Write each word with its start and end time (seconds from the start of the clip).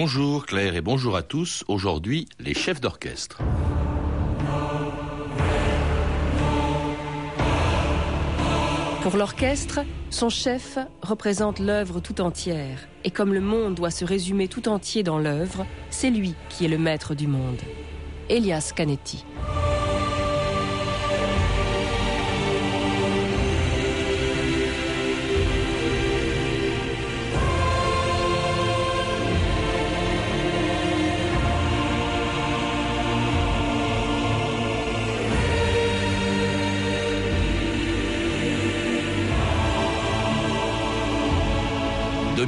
Bonjour 0.00 0.46
Claire 0.46 0.76
et 0.76 0.80
bonjour 0.80 1.16
à 1.16 1.24
tous. 1.24 1.64
Aujourd'hui, 1.66 2.28
les 2.38 2.54
chefs 2.54 2.80
d'orchestre. 2.80 3.42
Pour 9.02 9.16
l'orchestre, 9.16 9.80
son 10.10 10.28
chef 10.28 10.78
représente 11.02 11.58
l'œuvre 11.58 11.98
tout 11.98 12.20
entière. 12.20 12.86
Et 13.02 13.10
comme 13.10 13.34
le 13.34 13.40
monde 13.40 13.74
doit 13.74 13.90
se 13.90 14.04
résumer 14.04 14.46
tout 14.46 14.68
entier 14.68 15.02
dans 15.02 15.18
l'œuvre, 15.18 15.66
c'est 15.90 16.10
lui 16.10 16.36
qui 16.48 16.64
est 16.64 16.68
le 16.68 16.78
maître 16.78 17.16
du 17.16 17.26
monde. 17.26 17.58
Elias 18.28 18.70
Canetti. 18.72 19.24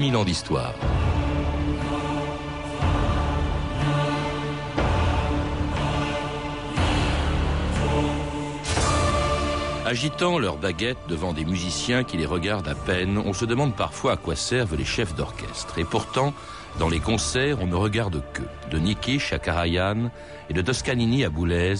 D'histoire. 0.00 0.72
Agitant 9.84 10.38
leurs 10.38 10.56
baguettes 10.56 10.96
devant 11.06 11.34
des 11.34 11.44
musiciens 11.44 12.02
qui 12.02 12.16
les 12.16 12.24
regardent 12.24 12.68
à 12.68 12.74
peine, 12.74 13.18
on 13.18 13.34
se 13.34 13.44
demande 13.44 13.76
parfois 13.76 14.12
à 14.12 14.16
quoi 14.16 14.36
servent 14.36 14.74
les 14.74 14.86
chefs 14.86 15.14
d'orchestre. 15.14 15.78
Et 15.78 15.84
pourtant, 15.84 16.32
dans 16.78 16.88
les 16.88 17.00
concerts, 17.00 17.58
on 17.60 17.66
ne 17.66 17.74
regarde 17.74 18.22
que. 18.32 18.42
De 18.70 18.78
Nikish 18.78 19.34
à 19.34 19.38
Karajan 19.38 20.10
et 20.48 20.54
de 20.54 20.62
Toscanini 20.62 21.24
à 21.24 21.28
Boulez, 21.28 21.74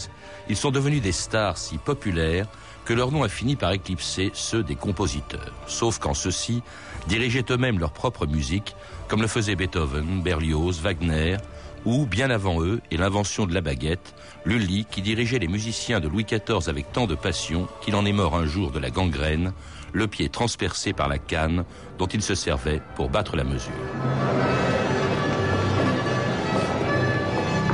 ils 0.51 0.57
sont 0.57 0.71
devenus 0.71 1.01
des 1.01 1.13
stars 1.13 1.57
si 1.57 1.79
populaires 1.79 2.49
que 2.91 2.95
leur 2.97 3.13
nom 3.13 3.23
a 3.23 3.29
fini 3.29 3.55
par 3.55 3.71
éclipser 3.71 4.33
ceux 4.35 4.65
des 4.65 4.75
compositeurs. 4.75 5.53
Sauf 5.69 6.01
quand 6.01 6.13
ceux-ci 6.13 6.61
dirigeaient 7.07 7.45
eux-mêmes 7.49 7.79
leur 7.79 7.93
propre 7.93 8.27
musique, 8.27 8.75
comme 9.07 9.23
le 9.23 9.29
faisaient 9.29 9.55
Beethoven, 9.55 10.23
Berlioz, 10.23 10.81
Wagner, 10.81 11.37
ou, 11.85 12.05
bien 12.05 12.31
avant 12.31 12.61
eux, 12.61 12.81
et 12.91 12.97
l'invention 12.97 13.47
de 13.47 13.55
la 13.55 13.61
baguette, 13.61 14.17
Lully, 14.45 14.87
qui 14.91 15.03
dirigeait 15.03 15.39
les 15.39 15.47
musiciens 15.47 16.01
de 16.01 16.09
Louis 16.09 16.25
XIV 16.25 16.69
avec 16.69 16.91
tant 16.91 17.07
de 17.07 17.15
passion 17.15 17.69
qu'il 17.81 17.95
en 17.95 18.05
est 18.05 18.13
mort 18.13 18.35
un 18.35 18.47
jour 18.47 18.73
de 18.73 18.81
la 18.81 18.91
gangrène, 18.91 19.53
le 19.93 20.09
pied 20.09 20.29
transpercé 20.29 20.93
par 20.93 21.07
la 21.07 21.19
canne 21.19 21.65
dont 21.97 22.09
il 22.09 22.23
se 22.23 22.35
servait 22.35 22.83
pour 22.97 23.09
battre 23.09 23.37
la 23.37 23.45
mesure. 23.45 23.71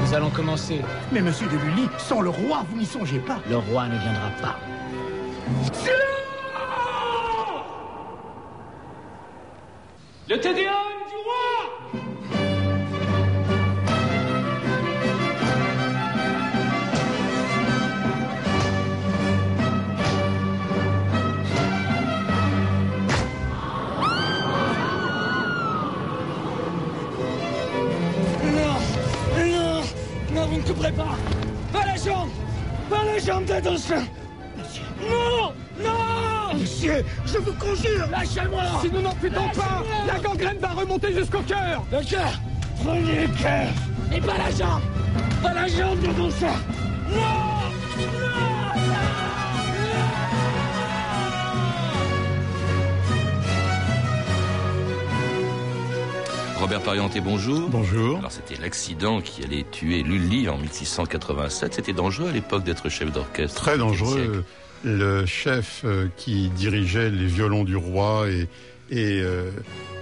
Nous 0.02 0.14
allons 0.14 0.28
commencer. 0.28 0.82
Mais 1.10 1.22
monsieur 1.22 1.46
de 1.46 1.56
Lully, 1.56 1.88
sans 1.96 2.20
le 2.20 2.28
roi, 2.28 2.66
vous 2.68 2.76
n'y 2.76 2.84
songez 2.84 3.18
pas. 3.18 3.38
Le 3.48 3.56
roi 3.56 3.88
ne 3.88 3.98
viendra 3.98 4.28
pas. 4.42 4.58
Le 10.28 10.40
Tédéum 10.40 10.74
du 11.08 11.16
roi! 11.24 11.46
Non 28.52 29.82
Non 30.32 30.46
vous 30.46 30.56
ne 30.56 30.62
couperez 30.62 30.90
pas. 30.90 31.16
Pas 31.72 31.86
la 31.86 31.96
jambe 31.96 32.30
Pas 32.90 33.04
la 33.04 33.18
jambe 33.18 33.44
non 33.44 34.15
Je 36.82 37.38
vous 37.38 37.52
conjure. 37.54 38.06
Lâchez-moi. 38.10 38.62
Si 38.82 38.90
nous 38.90 39.00
n'en 39.00 39.10
n'amputons 39.10 39.48
pas, 39.54 39.82
la 40.06 40.18
gangrène 40.18 40.58
va 40.58 40.68
remonter 40.68 41.12
jusqu'au 41.12 41.40
cœur. 41.40 41.84
Le 41.90 42.04
cœur. 42.04 42.40
Prenez 42.84 43.22
le 43.22 43.42
cœur. 43.42 43.68
Et 44.14 44.20
pas 44.20 44.38
la 44.38 44.50
jambe. 44.50 44.82
Pas 45.42 45.54
la 45.54 45.68
jambe 45.68 46.00
de 46.00 46.30
sang 46.30 46.46
Non 47.10 47.16
Non 47.16 47.45
Robert 56.66 56.82
Parienté, 56.82 57.20
bonjour. 57.20 57.68
Bonjour. 57.68 58.18
Alors 58.18 58.32
c'était 58.32 58.60
l'accident 58.60 59.20
qui 59.20 59.44
allait 59.44 59.64
tuer 59.70 60.02
Lully 60.02 60.48
en 60.48 60.58
1687. 60.58 61.74
C'était 61.74 61.92
dangereux 61.92 62.30
à 62.30 62.32
l'époque 62.32 62.64
d'être 62.64 62.88
chef 62.88 63.12
d'orchestre. 63.12 63.54
Très 63.54 63.78
dangereux 63.78 64.44
le 64.82 65.24
chef 65.26 65.82
euh, 65.84 66.08
qui 66.16 66.48
dirigeait 66.48 67.08
les 67.08 67.26
violons 67.26 67.62
du 67.62 67.76
roi 67.76 68.28
et, 68.28 68.48
et 68.90 69.20
euh, 69.22 69.52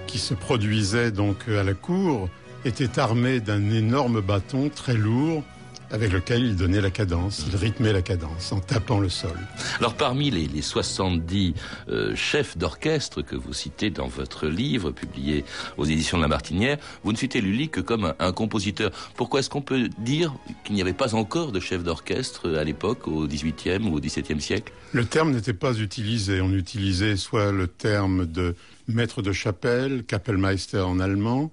qui 0.07 0.17
se 0.17 0.33
produisait 0.33 1.11
donc 1.11 1.47
à 1.49 1.61
la 1.61 1.75
cour 1.75 2.29
était 2.65 2.97
armé 2.97 3.41
d'un 3.41 3.69
énorme 3.69 4.19
bâton 4.19 4.71
très 4.73 4.95
lourd 4.95 5.43
avec 5.91 6.11
lequel 6.11 6.43
il 6.43 6.55
donnait 6.55 6.81
la 6.81 6.91
cadence, 6.91 7.45
il 7.47 7.55
rythmait 7.55 7.93
la 7.93 8.01
cadence 8.01 8.51
en 8.51 8.59
tapant 8.59 8.99
le 8.99 9.09
sol. 9.09 9.37
Alors 9.79 9.95
parmi 9.95 10.31
les, 10.31 10.47
les 10.47 10.61
70 10.61 11.53
euh, 11.89 12.15
chefs 12.15 12.57
d'orchestre 12.57 13.21
que 13.21 13.35
vous 13.35 13.53
citez 13.53 13.89
dans 13.89 14.07
votre 14.07 14.47
livre 14.47 14.91
publié 14.91 15.45
aux 15.77 15.85
éditions 15.85 16.17
de 16.17 16.23
La 16.23 16.27
Martinière, 16.27 16.77
vous 17.03 17.11
ne 17.11 17.17
citez 17.17 17.41
Lully 17.41 17.69
que 17.69 17.81
comme 17.81 18.05
un, 18.05 18.15
un 18.19 18.31
compositeur. 18.31 18.91
Pourquoi 19.15 19.39
est-ce 19.39 19.49
qu'on 19.49 19.61
peut 19.61 19.89
dire 19.99 20.33
qu'il 20.63 20.75
n'y 20.75 20.81
avait 20.81 20.93
pas 20.93 21.15
encore 21.15 21.51
de 21.51 21.59
chef 21.59 21.83
d'orchestre 21.83 22.55
à 22.57 22.63
l'époque, 22.63 23.07
au 23.07 23.27
XVIIIe 23.27 23.87
ou 23.87 23.95
au 23.95 23.99
XVIIe 23.99 24.41
siècle? 24.41 24.73
Le 24.91 25.05
terme 25.05 25.31
n'était 25.31 25.53
pas 25.53 25.73
utilisé. 25.73 26.41
On 26.41 26.51
utilisait 26.51 27.15
soit 27.17 27.51
le 27.51 27.67
terme 27.67 28.25
de 28.25 28.55
maître 28.87 29.21
de 29.21 29.31
chapelle, 29.31 30.03
Kapellmeister 30.03 30.79
en 30.79 30.99
allemand, 30.99 31.51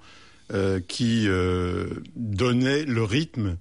euh, 0.53 0.81
qui 0.87 1.25
euh, 1.29 1.87
donnait 2.15 2.85
le 2.85 3.03
rythme 3.03 3.57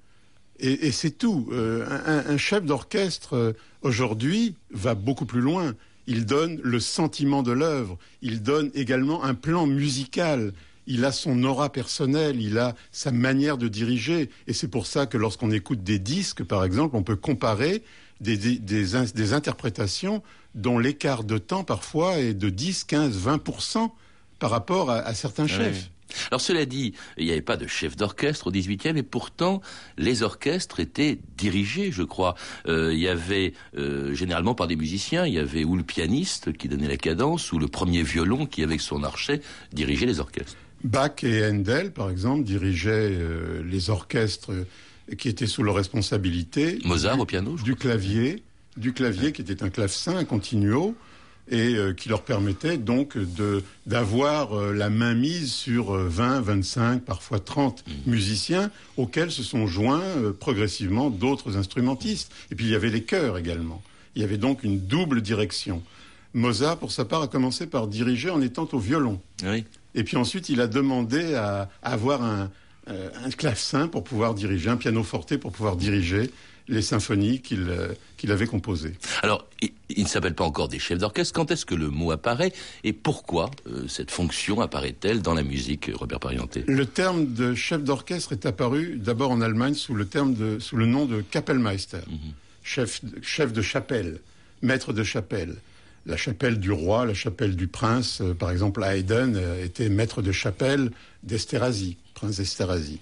et, 0.62 0.88
et 0.88 0.92
c'est 0.92 1.12
tout. 1.12 1.50
Euh, 1.52 1.86
un, 2.06 2.34
un, 2.34 2.38
chef 2.38 2.64
d'orchestre 2.64 3.36
euh, 3.36 3.54
aujourd'hui 3.82 4.56
va 4.72 4.96
beaucoup 4.96 5.26
plus 5.26 5.42
loin. 5.42 5.74
Il 6.08 6.26
donne 6.26 6.60
le 6.64 6.80
sentiment 6.80 7.44
de 7.44 7.52
l'œuvre. 7.52 7.98
Il 8.22 8.44
donne 8.44 8.72
également 8.74 9.24
un 9.24 9.34
plan 9.34 9.66
musical. 9.66 10.54
Il 10.88 11.06
a 11.06 11.12
son 11.12 11.44
aura 11.44 11.72
personnelle, 11.72 12.42
il 12.42 12.58
a 12.58 12.76
sa 12.92 13.12
manière 13.12 13.58
de 13.58 13.68
diriger. 13.68 14.30
Et 14.48 14.54
c'est 14.54 14.68
pour 14.68 14.88
ça 14.88 15.06
que 15.06 15.18
lorsqu'on 15.18 15.52
écoute 15.52 15.84
des 15.84 16.00
disques, 16.00 16.44
par 16.44 16.64
exemple, 16.64 16.96
on 16.96 17.04
peut 17.04 17.16
comparer 17.16 17.84
des, 18.20 18.38
des, 18.38 18.58
des, 18.58 18.86
des 19.14 19.34
interprétations 19.34 20.22
dont 20.54 20.80
l'écart 20.80 21.24
de 21.24 21.38
temps 21.38 21.64
parfois 21.64 22.20
est 22.20 22.34
de 22.34 22.50
10, 22.50 22.84
15, 22.86 23.18
20% 23.18 23.90
par 24.40 24.50
rapport 24.50 24.90
à, 24.90 24.98
à 24.98 25.14
certains 25.14 25.48
chefs. 25.48 25.84
Oui. 25.84 25.92
Alors 26.30 26.42
cela 26.42 26.66
dit, 26.66 26.94
il 27.18 27.26
n'y 27.26 27.32
avait 27.32 27.42
pas 27.42 27.58
de 27.58 27.68
chef 27.68 27.96
d'orchestre 27.96 28.48
au 28.48 28.52
18e 28.52 28.98
et 28.98 29.04
pourtant 29.04 29.62
les 29.98 30.24
orchestres 30.24 30.80
étaient 30.80 31.20
dirigés, 31.38 31.92
je 31.92 32.04
crois. 32.04 32.36
Euh, 32.68 32.94
il 32.94 33.00
y 33.00 33.08
avait 33.08 33.54
euh, 33.78 34.14
généralement 34.14 34.56
par 34.56 34.68
des 34.68 34.76
musiciens, 34.76 35.26
il 35.26 35.34
y 35.34 35.40
avait 35.40 35.64
ou 35.64 35.76
le 35.76 35.84
pianiste 35.84 36.54
qui 36.54 36.68
donnait 36.68 36.88
la 36.88 36.98
cadence 36.98 37.52
ou 37.52 37.60
le 37.60 37.68
premier 37.68 38.04
violon 38.04 38.46
qui 38.46 38.64
avec 38.64 38.82
son 38.82 39.04
archet 39.04 39.42
dirigeait 39.74 40.06
les 40.06 40.20
orchestres. 40.20 40.58
Bach 40.84 41.24
et 41.24 41.46
Handel, 41.46 41.92
par 41.92 42.10
exemple, 42.10 42.44
dirigeaient 42.44 43.12
euh, 43.12 43.62
les 43.64 43.90
orchestres 43.90 44.52
qui 45.18 45.30
étaient 45.30 45.48
sous 45.48 45.64
leur 45.64 45.76
responsabilité. 45.76 46.80
Mozart 46.86 47.20
au 47.20 47.26
piano, 47.26 47.56
du 47.64 47.76
clavier, 47.76 48.44
du 48.78 48.94
clavier 48.94 49.32
qui 49.32 49.42
était 49.42 49.64
un 49.64 49.70
clavecin, 49.70 50.16
un 50.16 50.26
continuo, 50.26 50.96
et 51.50 51.76
euh, 51.76 51.94
qui 51.94 52.10
leur 52.10 52.24
permettait 52.24 52.78
donc 52.78 53.18
de 53.18 53.64
d'avoir 53.86 54.58
euh, 54.58 54.74
la 54.74 54.90
main 54.90 55.14
mise 55.14 55.52
sur 55.52 55.96
euh, 55.96 56.08
20, 56.08 56.42
25, 56.42 57.04
parfois 57.04 57.40
30 57.40 57.84
mmh. 57.86 58.10
musiciens 58.10 58.72
auxquels 58.98 59.32
se 59.32 59.44
sont 59.44 59.68
joints 59.68 60.02
euh, 60.02 60.34
progressivement 60.34 61.10
d'autres 61.10 61.58
instrumentistes. 61.58 62.32
Et 62.52 62.56
puis 62.56 62.66
il 62.66 62.72
y 62.72 62.76
avait 62.76 62.90
les 62.90 63.04
chœurs 63.04 63.38
également. 63.38 63.82
Il 64.16 64.22
y 64.22 64.26
avait 64.26 64.38
donc 64.38 64.64
une 64.64 64.80
double 64.80 65.22
direction. 65.22 65.82
Mozart, 66.34 66.78
pour 66.78 66.92
sa 66.92 67.06
part, 67.06 67.22
a 67.22 67.28
commencé 67.28 67.68
par 67.68 67.88
diriger 67.88 68.30
en 68.30 68.42
étant 68.42 68.68
au 68.72 68.80
violon. 68.80 69.20
Oui. 69.44 69.66
Et 69.96 70.04
puis 70.04 70.16
ensuite, 70.16 70.48
il 70.48 70.62
a 70.62 70.68
demandé 70.68 71.34
à, 71.34 71.70
à 71.84 71.94
avoir 71.94 72.24
un, 72.24 72.50
euh, 72.90 73.10
un 73.24 73.30
clavecin 73.30 73.88
pour 73.88 74.04
pouvoir 74.04 74.34
diriger, 74.34 74.68
un 74.68 74.76
pianoforte 74.76 75.38
pour 75.38 75.52
pouvoir 75.52 75.76
diriger 75.76 76.32
les 76.72 76.82
symphonies 76.82 77.42
qu'il 77.42 77.70
euh, 77.70 77.94
qu 78.18 78.32
avait 78.32 78.48
composées. 78.48 78.96
Alors, 79.22 79.46
il, 79.62 79.72
il 79.90 80.04
ne 80.04 80.08
s'appelle 80.08 80.34
pas 80.34 80.46
encore 80.46 80.70
des 80.70 80.80
chefs 80.80 80.98
d'orchestre. 80.98 81.34
Quand 81.34 81.52
est-ce 81.52 81.66
que 81.66 81.76
le 81.76 81.90
mot 81.90 82.12
apparaît 82.12 82.54
et 82.84 82.94
pourquoi 82.94 83.52
euh, 83.68 83.88
cette 83.88 84.10
fonction 84.10 84.62
apparaît-elle 84.62 85.22
dans 85.22 85.34
la 85.34 85.44
musique, 85.44 85.92
Robert 85.94 86.20
Parienté? 86.20 86.64
Le 86.68 86.86
terme 86.86 87.34
de 87.34 87.54
chef 87.54 87.84
d'orchestre 87.84 88.32
est 88.32 88.46
apparu 88.46 88.98
d'abord 88.98 89.32
en 89.32 89.42
Allemagne 89.42 89.76
sous 89.76 89.94
le, 89.94 90.06
terme 90.06 90.34
de, 90.34 90.60
sous 90.60 90.78
le 90.78 90.86
nom 90.86 91.06
de 91.06 91.22
Kapellmeister, 91.22 92.04
mm 92.08 92.14
-hmm. 92.14 92.34
chef, 92.64 93.02
chef 93.22 93.52
de 93.54 93.62
chapelle, 93.62 94.20
maître 94.62 94.94
de 94.94 95.04
chapelle. 95.04 95.56
la 96.14 96.18
chapelle 96.18 96.58
du 96.60 96.72
roi, 96.72 97.06
la 97.06 97.14
chapelle 97.14 97.56
du 97.56 97.68
prince, 97.68 98.24
par 98.40 98.50
exemple 98.56 98.80
Haydn 98.84 99.38
était 99.68 99.90
maître 99.90 100.22
de 100.24 100.32
chapelle 100.32 100.84
d'Esterhazy, 101.30 101.92
prince 102.16 102.38
d'Esterhazy. 102.38 102.98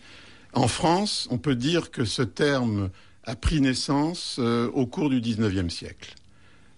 En 0.53 0.67
France, 0.67 1.13
on 1.31 1.37
peut 1.37 1.55
dire 1.55 1.91
que 1.91 2.03
ce 2.05 2.23
terme 2.23 2.89
a 3.29 3.35
pris 3.35 3.61
naissance 3.61 4.39
au 4.39 4.85
cours 4.87 5.09
du 5.09 5.21
XIXe 5.21 5.71
siècle 5.71 6.15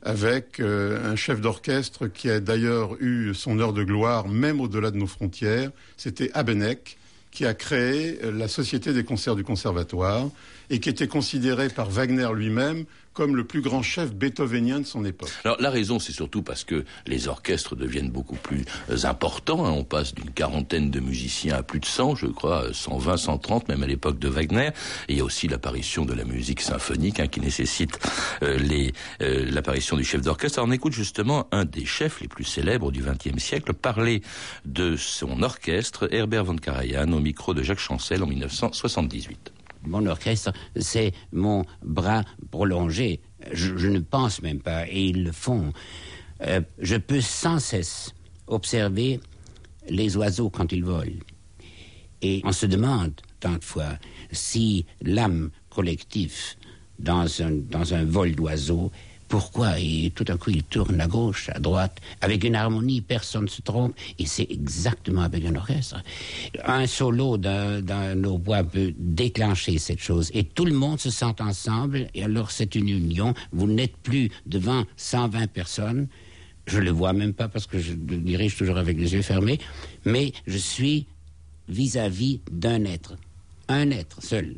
avec 0.04 0.60
un 0.60 1.16
chef 1.16 1.42
d'orchestre 1.42 2.08
qui 2.08 2.30
a 2.30 2.40
d'ailleurs 2.40 2.96
eu 3.00 3.34
son 3.34 3.60
heure 3.60 3.72
de 3.72 3.84
gloire 3.84 4.28
même 4.28 4.60
au-delà 4.60 4.92
de 4.92 4.98
nos 4.98 5.08
frontières, 5.08 5.72
c'était 5.96 6.32
Abenek, 6.34 6.98
qui 7.32 7.46
a 7.46 7.54
créé 7.54 8.20
la 8.24 8.48
Société 8.48 8.94
des 8.94 9.04
concerts 9.04 9.36
du 9.36 9.44
Conservatoire 9.44 10.28
et 10.70 10.80
qui 10.80 10.90
était 10.90 11.08
considéré 11.08 11.70
par 11.70 11.90
Wagner 11.90 12.30
lui-même 12.36 12.86
comme 13.14 13.36
le 13.36 13.44
plus 13.44 13.62
grand 13.62 13.82
chef 13.82 14.14
beethovenien 14.14 14.80
de 14.80 14.86
son 14.86 15.04
époque. 15.06 15.30
Alors 15.44 15.58
la 15.60 15.70
raison, 15.70 16.00
c'est 16.00 16.12
surtout 16.12 16.42
parce 16.42 16.64
que 16.64 16.86
les 17.08 17.28
orchestres 17.28 17.76
deviennent 17.76 18.10
beaucoup 18.10 18.36
plus 18.36 18.66
euh, 18.90 18.98
importants. 19.04 19.66
Hein. 19.66 19.72
On 19.72 19.84
passe 19.84 20.14
d'une 20.16 20.32
quarantaine 20.32 20.92
de 20.92 21.00
musiciens 21.00 21.56
à 21.56 21.64
plus 21.64 21.80
de 21.80 21.86
100, 21.86 22.16
je 22.16 22.28
crois, 22.28 22.74
120, 22.74 23.18
130, 23.18 23.68
même 23.68 23.84
à 23.84 23.88
l'époque 23.88 24.20
de 24.20 24.30
Wagner. 24.30 24.70
Et 25.08 25.14
il 25.14 25.18
y 25.18 25.22
a 25.22 25.24
aussi 25.24 25.48
l'apparition 25.48 26.06
de 26.06 26.14
la 26.14 26.24
musique 26.24 26.62
symphonique 26.62 27.20
hein, 27.20 27.28
qui 27.28 27.42
nécessite 27.42 28.00
euh, 28.44 28.60
euh, 29.22 29.46
l'apparition 29.52 29.98
du 29.98 30.04
chef 30.04 30.22
d'orchestre. 30.22 30.62
On 30.64 30.72
écoute 30.72 30.94
justement 30.94 31.48
un 31.52 31.66
des 31.66 31.86
chefs 31.86 32.22
les 32.22 32.28
plus 32.28 32.46
célèbres 32.46 32.92
du 32.92 33.04
XXe 33.04 33.42
siècle 33.42 33.74
parler 33.74 34.22
de 34.66 34.96
son 34.96 35.44
orchestre, 35.44 36.08
Herbert 36.12 36.46
von 36.46 36.56
Karajan, 36.56 37.12
au 37.12 37.20
micro 37.20 37.54
de 37.54 37.64
Jacques 37.64 37.80
Chancel 37.80 38.24
en 38.24 38.28
1978 38.28 39.52
mon 39.86 40.06
orchestre, 40.06 40.52
c'est 40.76 41.14
mon 41.32 41.66
bras 41.84 42.24
prolongé. 42.50 43.22
Je, 43.52 43.88
ne 43.88 44.00
pense 44.00 44.42
même 44.42 44.60
pas, 44.60 44.88
et 44.88 45.06
ils 45.06 45.24
le 45.24 45.32
font. 45.32 45.74
Euh, 46.42 46.62
je 46.80 46.96
peux 46.96 47.22
sans 47.22 47.60
cesse 47.60 48.14
observer 48.48 49.20
les 49.90 50.16
oiseaux 50.18 50.50
quand 50.50 50.72
ils 50.72 50.84
volent. 50.84 51.20
Et 52.22 52.42
on 52.44 52.52
se 52.52 52.66
demande, 52.68 53.14
tant 53.40 53.58
de 53.58 53.64
fois, 53.64 53.98
si 54.32 54.86
l'âme 55.02 55.50
collective 55.70 56.36
dans 57.00 57.26
dans 57.50 57.94
un 57.96 58.06
vol 58.06 58.36
d'oiseaux 58.36 58.92
pourquoi 59.32 59.80
Et 59.80 60.12
tout 60.14 60.26
à 60.28 60.36
coup, 60.36 60.50
il 60.50 60.64
tourne 60.64 61.00
à 61.00 61.08
gauche, 61.08 61.50
à 61.56 61.60
droite, 61.60 62.02
avec 62.20 62.44
une 62.44 62.54
harmonie, 62.54 63.00
personne 63.00 63.44
ne 63.44 63.48
se 63.48 63.62
trompe, 63.62 63.96
et 64.20 64.26
c'est 64.26 64.46
exactement 64.52 65.22
avec 65.22 65.46
un 65.46 65.56
orchestre. 65.56 66.04
Un 66.66 66.86
solo 66.86 67.38
d'un 67.38 68.24
hautbois 68.26 68.66
peut 68.66 68.94
déclencher 68.98 69.78
cette 69.78 70.02
chose, 70.02 70.32
et 70.34 70.44
tout 70.44 70.66
le 70.66 70.74
monde 70.74 71.00
se 71.00 71.10
sent 71.10 71.36
ensemble, 71.40 72.08
et 72.14 72.26
alors 72.26 72.52
c'est 72.52 72.76
une 72.76 72.90
union. 72.90 73.34
Vous 73.54 73.68
n'êtes 73.68 73.96
plus 73.96 74.30
devant 74.46 74.84
120 74.98 75.48
personnes, 75.48 76.10
je 76.68 76.80
le 76.80 76.92
vois 76.92 77.14
même 77.14 77.34
pas 77.34 77.48
parce 77.48 77.68
que 77.68 77.80
je 77.80 77.94
dirige 77.94 78.58
toujours 78.58 78.78
avec 78.78 78.98
les 78.98 79.14
yeux 79.14 79.22
fermés, 79.22 79.60
mais 80.04 80.34
je 80.46 80.58
suis 80.58 81.08
vis-à-vis 81.70 82.42
d'un 82.52 82.84
être, 82.84 83.16
un 83.70 83.92
être 83.92 84.22
seul. 84.22 84.58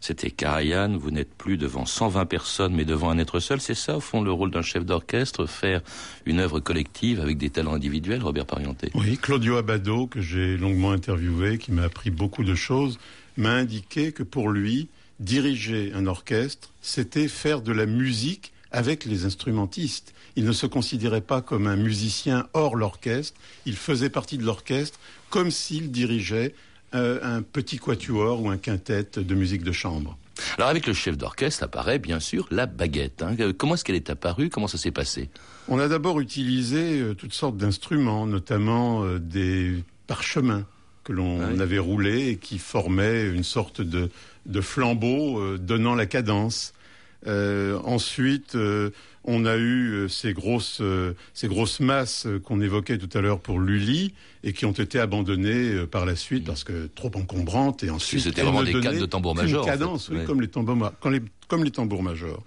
C'était 0.00 0.30
Karajan, 0.30 0.96
vous 0.96 1.10
n'êtes 1.10 1.34
plus 1.34 1.56
devant 1.56 1.86
120 1.86 2.26
personnes, 2.26 2.74
mais 2.74 2.84
devant 2.84 3.10
un 3.10 3.18
être 3.18 3.40
seul. 3.40 3.60
C'est 3.60 3.74
ça, 3.74 3.96
au 3.96 4.00
fond, 4.00 4.22
le 4.22 4.32
rôle 4.32 4.50
d'un 4.50 4.62
chef 4.62 4.84
d'orchestre, 4.84 5.46
faire 5.46 5.80
une 6.26 6.40
œuvre 6.40 6.60
collective 6.60 7.20
avec 7.20 7.38
des 7.38 7.50
talents 7.50 7.74
individuels, 7.74 8.22
Robert 8.22 8.46
Parienté? 8.46 8.90
Oui, 8.94 9.18
Claudio 9.18 9.56
Abado, 9.56 10.06
que 10.06 10.20
j'ai 10.20 10.56
longuement 10.56 10.92
interviewé, 10.92 11.58
qui 11.58 11.72
m'a 11.72 11.82
appris 11.82 12.10
beaucoup 12.10 12.44
de 12.44 12.54
choses, 12.54 12.98
m'a 13.36 13.52
indiqué 13.52 14.12
que 14.12 14.22
pour 14.22 14.50
lui, 14.50 14.88
diriger 15.20 15.92
un 15.94 16.06
orchestre, 16.06 16.70
c'était 16.82 17.28
faire 17.28 17.62
de 17.62 17.72
la 17.72 17.86
musique 17.86 18.52
avec 18.70 19.04
les 19.04 19.24
instrumentistes. 19.24 20.14
Il 20.34 20.44
ne 20.44 20.52
se 20.52 20.66
considérait 20.66 21.20
pas 21.20 21.42
comme 21.42 21.66
un 21.66 21.76
musicien 21.76 22.48
hors 22.54 22.74
l'orchestre, 22.74 23.38
il 23.66 23.76
faisait 23.76 24.10
partie 24.10 24.38
de 24.38 24.44
l'orchestre 24.44 24.98
comme 25.30 25.50
s'il 25.50 25.90
dirigeait 25.90 26.54
euh, 26.94 27.18
un 27.22 27.42
petit 27.42 27.78
quatuor 27.78 28.42
ou 28.42 28.50
un 28.50 28.58
quintet 28.58 29.08
de 29.16 29.34
musique 29.34 29.62
de 29.62 29.72
chambre. 29.72 30.18
Alors 30.56 30.68
avec 30.68 30.86
le 30.86 30.92
chef 30.92 31.16
d'orchestre 31.16 31.64
apparaît 31.64 31.98
bien 31.98 32.20
sûr 32.20 32.46
la 32.50 32.66
baguette. 32.66 33.22
Hein. 33.22 33.36
Euh, 33.40 33.52
comment 33.52 33.74
est-ce 33.74 33.84
qu'elle 33.84 33.96
est 33.96 34.10
apparue? 34.10 34.48
Comment 34.48 34.68
ça 34.68 34.78
s'est 34.78 34.90
passé? 34.90 35.30
On 35.68 35.78
a 35.78 35.88
d'abord 35.88 36.20
utilisé 36.20 37.00
euh, 37.00 37.14
toutes 37.14 37.32
sortes 37.32 37.56
d'instruments, 37.56 38.26
notamment 38.26 39.04
des 39.18 39.82
parchemins 40.06 40.64
que 41.04 41.12
l'on 41.12 41.40
ah 41.40 41.62
avait 41.62 41.78
roulés 41.78 42.28
et 42.28 42.36
qui 42.36 42.58
formaient 42.58 43.28
une 43.28 43.44
sorte 43.44 43.80
de, 43.80 44.10
de 44.46 44.60
flambeau 44.60 45.56
donnant 45.58 45.94
la 45.94 46.06
cadence. 46.06 46.72
Ensuite, 47.26 48.56
on 49.24 49.44
a 49.44 49.56
eu 49.56 49.92
euh, 49.92 50.08
ces 50.08 50.32
grosses, 50.32 50.78
euh, 50.80 51.14
ces 51.34 51.48
grosses 51.48 51.80
masses 51.80 52.26
euh, 52.26 52.38
qu'on 52.40 52.60
évoquait 52.60 52.98
tout 52.98 53.08
à 53.16 53.20
l'heure 53.20 53.38
pour 53.38 53.60
Lully 53.60 54.14
et 54.42 54.52
qui 54.52 54.66
ont 54.66 54.72
été 54.72 54.98
abandonnées 54.98 55.86
par 55.86 56.04
la 56.04 56.16
suite 56.16 56.44
parce 56.44 56.64
que 56.64 56.88
trop 56.94 57.10
encombrantes 57.14 57.84
et 57.84 57.90
ensuite 57.90 58.22
c'était 58.22 58.42
vraiment 58.42 58.62
des 58.62 58.72
cadres 58.72 59.00
de 59.00 59.06
tambour 59.06 59.34
majeur. 59.34 59.64
cadence, 59.64 60.08
oui, 60.08 60.24
comme 60.26 60.40
les 60.40 60.48
tambours, 60.48 60.92
comme 61.48 61.64
les 61.64 61.70
tambours 61.70 62.02
majeurs. 62.02 62.42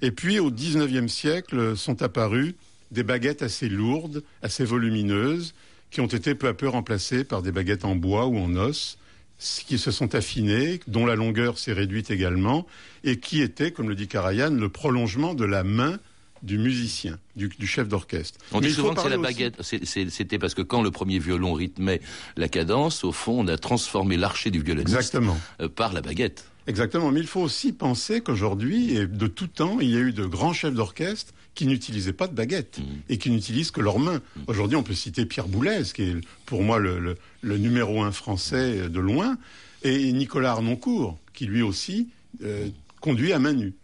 Et 0.00 0.10
puis 0.10 0.38
au 0.38 0.50
XIXe 0.50 1.12
siècle 1.12 1.76
sont 1.76 2.02
apparues 2.02 2.54
des 2.90 3.02
baguettes 3.02 3.42
assez 3.42 3.68
lourdes, 3.68 4.22
assez 4.42 4.64
volumineuses, 4.64 5.54
qui 5.90 6.00
ont 6.00 6.06
été 6.06 6.34
peu 6.34 6.48
à 6.48 6.54
peu 6.54 6.68
remplacées 6.68 7.24
par 7.24 7.42
des 7.42 7.52
baguettes 7.52 7.84
en 7.84 7.94
bois 7.94 8.26
ou 8.26 8.38
en 8.38 8.56
os 8.56 8.96
qui 9.38 9.78
se 9.78 9.90
sont 9.90 10.14
affinées, 10.14 10.80
dont 10.86 11.06
la 11.06 11.16
longueur 11.16 11.58
s'est 11.58 11.72
réduite 11.72 12.10
également, 12.10 12.66
et 13.02 13.18
qui 13.18 13.42
étaient, 13.42 13.72
comme 13.72 13.88
le 13.88 13.94
dit 13.94 14.08
Karajan, 14.08 14.50
le 14.50 14.68
prolongement 14.68 15.34
de 15.34 15.44
la 15.44 15.64
main 15.64 15.98
du 16.42 16.58
musicien, 16.58 17.18
du, 17.36 17.50
chef 17.66 17.88
d'orchestre. 17.88 18.38
On 18.52 18.60
dit 18.60 18.70
souvent 18.70 18.94
que 18.94 19.00
c'est 19.00 19.08
la 19.08 19.16
baguette. 19.16 19.62
C'était 19.62 20.38
parce 20.38 20.54
que 20.54 20.62
quand 20.62 20.82
le 20.82 20.90
premier 20.90 21.18
violon 21.18 21.54
rythmait 21.54 22.00
la 22.36 22.48
cadence, 22.48 23.02
au 23.02 23.12
fond, 23.12 23.40
on 23.40 23.48
a 23.48 23.56
transformé 23.56 24.16
l'archer 24.18 24.50
du 24.50 24.60
violoniste 24.60 25.16
euh, 25.60 25.68
par 25.68 25.94
la 25.94 26.02
baguette. 26.02 26.44
Exactement. 26.66 27.10
Mais 27.10 27.20
il 27.20 27.26
faut 27.26 27.40
aussi 27.40 27.72
penser 27.72 28.20
qu'aujourd'hui, 28.20 28.96
et 28.96 29.06
de 29.06 29.26
tout 29.26 29.46
temps, 29.46 29.80
il 29.80 29.90
y 29.90 29.96
a 29.96 30.00
eu 30.00 30.12
de 30.12 30.24
grands 30.24 30.52
chefs 30.52 30.74
d'orchestre 30.74 31.32
qui 31.54 31.66
n'utilisaient 31.66 32.12
pas 32.12 32.26
de 32.26 32.34
baguette 32.34 32.78
mmh. 32.78 32.82
et 33.08 33.18
qui 33.18 33.30
n'utilisent 33.30 33.70
que 33.70 33.80
leurs 33.80 33.98
mains. 33.98 34.20
Mmh. 34.36 34.40
Aujourd'hui, 34.48 34.76
on 34.76 34.82
peut 34.82 34.94
citer 34.94 35.24
Pierre 35.26 35.46
Boulez, 35.46 35.82
qui 35.94 36.02
est 36.02 36.16
pour 36.46 36.62
moi 36.62 36.78
le, 36.78 37.16
numéro 37.42 38.02
un 38.02 38.12
français 38.12 38.88
de 38.88 39.00
loin, 39.00 39.36
et 39.82 40.12
Nicolas 40.12 40.52
Arnoncourt, 40.52 41.18
qui 41.32 41.46
lui 41.46 41.62
aussi 41.62 42.08
euh, 42.42 42.68
conduit 43.00 43.32
à 43.32 43.38
main 43.38 43.52
nue. 43.52 43.74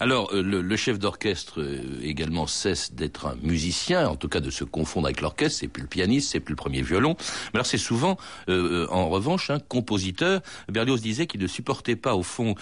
Alors, 0.00 0.30
euh, 0.32 0.42
le, 0.42 0.76
chef 0.76 0.98
d'orchestre 0.98 1.60
euh, 1.60 1.80
également 2.02 2.46
cesse 2.46 2.92
d'être 2.92 3.26
un 3.26 3.36
musicien, 3.42 4.08
en 4.08 4.16
tout 4.16 4.28
cas 4.28 4.40
de 4.40 4.50
se 4.50 4.64
confondre 4.64 5.06
avec 5.06 5.20
l'orchestre. 5.20 5.60
C'est 5.60 5.68
plus 5.68 5.82
le 5.82 5.88
pianiste, 5.88 6.30
c'est 6.30 6.40
plus 6.40 6.52
le 6.52 6.56
premier 6.56 6.82
violon. 6.82 7.16
Mais 7.52 7.58
alors, 7.58 7.66
c'est 7.66 7.78
souvent, 7.78 8.16
euh, 8.48 8.86
en 8.90 9.08
revanche, 9.08 9.50
un 9.50 9.58
compositeur. 9.58 10.42
Berlioz 10.68 11.00
disait 11.00 11.26
qu'il 11.26 11.40
ne 11.40 11.46
supportait 11.46 11.96
pas, 11.96 12.14
au 12.14 12.22
fond, 12.22 12.54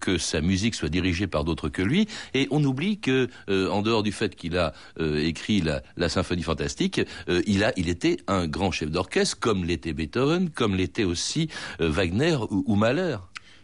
que 0.00 0.18
sa 0.18 0.40
musique 0.40 0.74
soit 0.74 0.88
dirigée 0.88 1.26
par 1.26 1.44
d'autres 1.44 1.68
que 1.68 1.82
lui. 1.82 2.08
Et 2.34 2.48
on 2.50 2.62
oublie 2.64 2.98
que, 2.98 3.28
en 3.48 3.82
dehors 3.82 4.02
du 4.02 4.12
fait 4.12 4.34
qu'il 4.34 4.56
a 4.56 4.72
écrit 4.98 5.62
la, 5.62 6.08
symphonie 6.08 6.42
fantastique, 6.42 7.00
il 7.46 7.64
a, 7.64 7.72
il 7.76 7.88
était 7.88 8.18
un 8.26 8.46
grand 8.46 8.70
chef 8.70 8.90
d'orchestre, 8.90 9.38
comme 9.38 9.64
l'était 9.64 9.92
Beethoven, 9.92 10.50
comme 10.50 10.74
l'était 10.74 11.04
aussi 11.04 11.48
Wagner 11.78 12.36
ou, 12.50 12.64
ou 12.66 12.76
Mahler. 12.76 13.16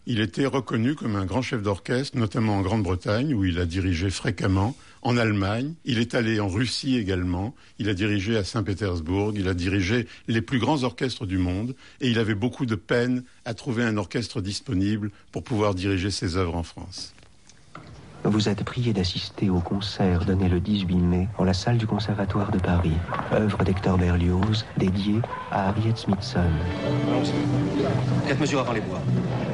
Il 0.06 0.20
était 0.20 0.44
reconnu 0.44 0.94
comme 0.94 1.16
un 1.16 1.24
grand 1.24 1.40
chef 1.40 1.62
d'orchestre, 1.62 2.18
notamment 2.18 2.58
en 2.58 2.60
Grande-Bretagne, 2.60 3.32
où 3.32 3.44
il 3.46 3.58
a 3.58 3.64
dirigé 3.64 4.10
fréquemment, 4.10 4.76
en 5.00 5.16
Allemagne. 5.16 5.74
Il 5.86 5.98
est 5.98 6.14
allé 6.14 6.40
en 6.40 6.48
Russie 6.48 6.96
également. 6.96 7.54
Il 7.78 7.88
a 7.88 7.94
dirigé 7.94 8.36
à 8.36 8.44
Saint-Pétersbourg. 8.44 9.32
Il 9.34 9.48
a 9.48 9.54
dirigé 9.54 10.06
les 10.28 10.42
plus 10.42 10.58
grands 10.58 10.82
orchestres 10.82 11.24
du 11.24 11.38
monde. 11.38 11.74
Et 12.02 12.10
il 12.10 12.18
avait 12.18 12.34
beaucoup 12.34 12.66
de 12.66 12.74
peine 12.74 13.24
à 13.46 13.54
trouver 13.54 13.82
un 13.82 13.96
orchestre 13.96 14.42
disponible 14.42 15.10
pour 15.32 15.42
pouvoir 15.42 15.74
diriger 15.74 16.10
ses 16.10 16.36
œuvres 16.36 16.56
en 16.56 16.62
France. 16.62 17.13
Vous 18.26 18.48
êtes 18.48 18.64
prié 18.64 18.94
d'assister 18.94 19.50
au 19.50 19.60
concert 19.60 20.24
donné 20.24 20.48
le 20.48 20.58
18 20.58 20.96
mai 20.96 21.28
en 21.36 21.44
la 21.44 21.52
salle 21.52 21.76
du 21.76 21.86
Conservatoire 21.86 22.50
de 22.50 22.58
Paris, 22.58 22.94
œuvre 23.32 23.62
d'Hector 23.64 23.98
Berlioz 23.98 24.64
dédiée 24.78 25.20
à 25.50 25.68
Harriet 25.68 25.94
Smithson. 25.94 26.40
4 28.26 28.40
mesures 28.40 28.60
avant 28.60 28.72
les 28.72 28.80
bois. 28.80 29.02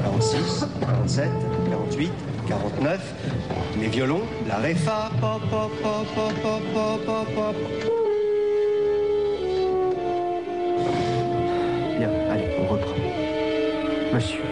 46, 0.05 0.67
47, 0.81 1.31
48, 1.69 2.13
49. 2.47 3.15
Mes 3.81 3.89
violons, 3.89 4.23
la 4.47 4.59
ré 4.59 4.77
fa, 4.77 5.11
pop, 5.21 5.43
pop, 5.51 5.73
pop, 5.83 6.07
pop, 6.15 6.63
pop, 6.73 7.05
pop, 7.05 7.35
pop. 7.35 7.57
Bien, 11.99 12.11
allez, 12.31 12.51
on 12.61 12.73
reprend. 12.73 12.95
Monsieur, 14.15 14.43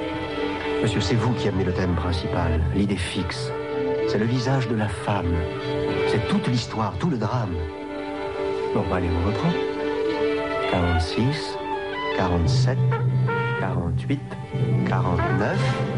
monsieur, 0.83 1.01
c'est 1.01 1.15
vous 1.15 1.33
qui 1.35 1.47
amenez 1.47 1.65
le 1.65 1.73
thème 1.73 1.95
principal, 1.95 2.61
l'idée 2.75 2.97
fixe. 2.97 3.53
C'est 4.09 4.19
le 4.19 4.25
visage 4.25 4.67
de 4.69 4.75
la 4.75 4.89
femme. 4.89 5.35
C'est 6.09 6.27
toute 6.29 6.49
l'histoire, 6.49 6.95
tout 6.99 7.11
le 7.11 7.19
drame. 7.19 7.55
Bon, 8.75 8.83
allez, 8.93 9.09
on 9.11 9.27
reprend. 9.27 9.53
46, 10.71 11.57
47, 12.17 12.79
48, 13.61 14.21
49. 14.89 15.98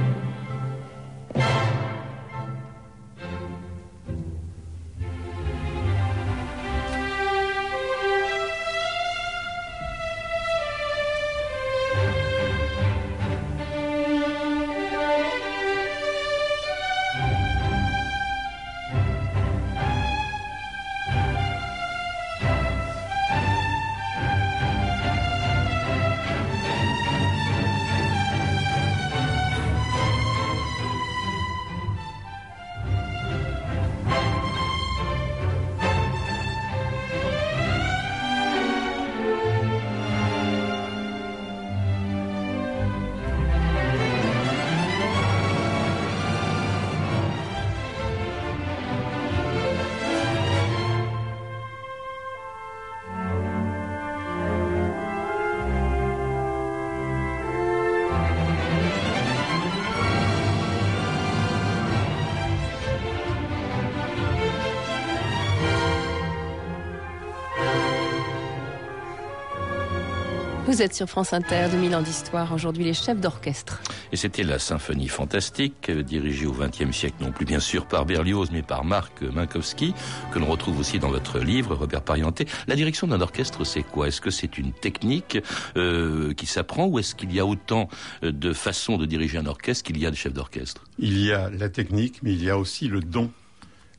Vous 70.70 70.82
êtes 70.82 70.94
sur 70.94 71.08
France 71.08 71.32
Inter, 71.32 71.66
2000 71.72 71.96
ans 71.96 72.00
d'histoire. 72.00 72.52
Aujourd'hui, 72.52 72.84
les 72.84 72.94
chefs 72.94 73.18
d'orchestre. 73.18 73.82
Et 74.12 74.16
c'était 74.16 74.44
la 74.44 74.60
symphonie 74.60 75.08
fantastique, 75.08 75.90
euh, 75.90 76.04
dirigée 76.04 76.46
au 76.46 76.52
XXe 76.52 76.96
siècle, 76.96 77.16
non 77.20 77.32
plus 77.32 77.44
bien 77.44 77.58
sûr 77.58 77.86
par 77.86 78.06
Berlioz, 78.06 78.50
mais 78.52 78.62
par 78.62 78.84
Marc 78.84 79.22
Minkowski, 79.22 79.94
que 80.32 80.38
l'on 80.38 80.46
retrouve 80.46 80.78
aussi 80.78 81.00
dans 81.00 81.08
votre 81.08 81.40
livre, 81.40 81.74
Robert 81.74 82.02
Parienté. 82.02 82.46
La 82.68 82.76
direction 82.76 83.08
d'un 83.08 83.20
orchestre, 83.20 83.64
c'est 83.64 83.82
quoi? 83.82 84.06
Est-ce 84.06 84.20
que 84.20 84.30
c'est 84.30 84.58
une 84.58 84.72
technique 84.72 85.38
euh, 85.76 86.34
qui 86.34 86.46
s'apprend 86.46 86.86
ou 86.86 87.00
est-ce 87.00 87.16
qu'il 87.16 87.34
y 87.34 87.40
a 87.40 87.46
autant 87.46 87.88
euh, 88.22 88.30
de 88.30 88.52
façons 88.52 88.96
de 88.96 89.06
diriger 89.06 89.38
un 89.38 89.46
orchestre 89.46 89.82
qu'il 89.82 89.98
y 89.98 90.06
a 90.06 90.12
de 90.12 90.16
chefs 90.16 90.34
d'orchestre? 90.34 90.84
Il 91.00 91.18
y 91.18 91.32
a 91.32 91.50
la 91.50 91.68
technique, 91.68 92.20
mais 92.22 92.32
il 92.32 92.44
y 92.44 92.48
a 92.48 92.56
aussi 92.56 92.86
le 92.86 93.00
don. 93.00 93.32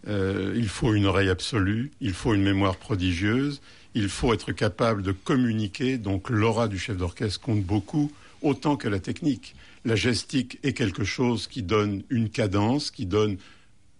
Euh, 0.07 0.53
il 0.55 0.69
faut 0.69 0.93
une 0.93 1.05
oreille 1.05 1.29
absolue, 1.29 1.91
il 1.99 2.13
faut 2.13 2.33
une 2.33 2.43
mémoire 2.43 2.77
prodigieuse, 2.77 3.61
il 3.93 4.09
faut 4.09 4.33
être 4.33 4.51
capable 4.51 5.03
de 5.03 5.11
communiquer, 5.11 5.97
donc 5.97 6.29
l'aura 6.29 6.67
du 6.67 6.77
chef 6.77 6.97
d'orchestre 6.97 7.41
compte 7.41 7.63
beaucoup, 7.63 8.11
autant 8.41 8.75
que 8.77 8.87
la 8.87 8.99
technique. 8.99 9.55
La 9.85 9.95
gestique 9.95 10.59
est 10.63 10.73
quelque 10.73 11.03
chose 11.03 11.47
qui 11.47 11.63
donne 11.63 12.03
une 12.09 12.29
cadence, 12.29 12.91
qui 12.91 13.05
donne 13.05 13.37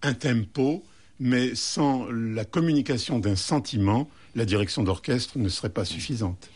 un 0.01 0.13
tempo, 0.13 0.83
mais 1.19 1.53
sans 1.55 2.07
la 2.11 2.45
communication 2.45 3.19
d'un 3.19 3.35
sentiment, 3.35 4.09
la 4.35 4.45
direction 4.45 4.83
d'orchestre 4.83 5.37
ne 5.37 5.49
serait 5.49 5.69
pas 5.69 5.85
suffisante. 5.85 6.49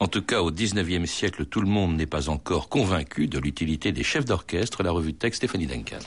En 0.00 0.06
tout 0.06 0.22
cas, 0.22 0.40
au 0.40 0.50
XIXe 0.50 1.08
siècle, 1.08 1.44
tout 1.44 1.60
le 1.60 1.68
monde 1.68 1.96
n'est 1.96 2.06
pas 2.06 2.28
encore 2.28 2.68
convaincu 2.68 3.26
de 3.26 3.38
l'utilité 3.38 3.92
des 3.92 4.02
chefs 4.02 4.24
d'orchestre. 4.24 4.82
La 4.82 4.90
revue 4.90 5.12
de 5.12 5.18
texte 5.18 5.38
Stéphanie 5.38 5.66
Duncan. 5.66 5.98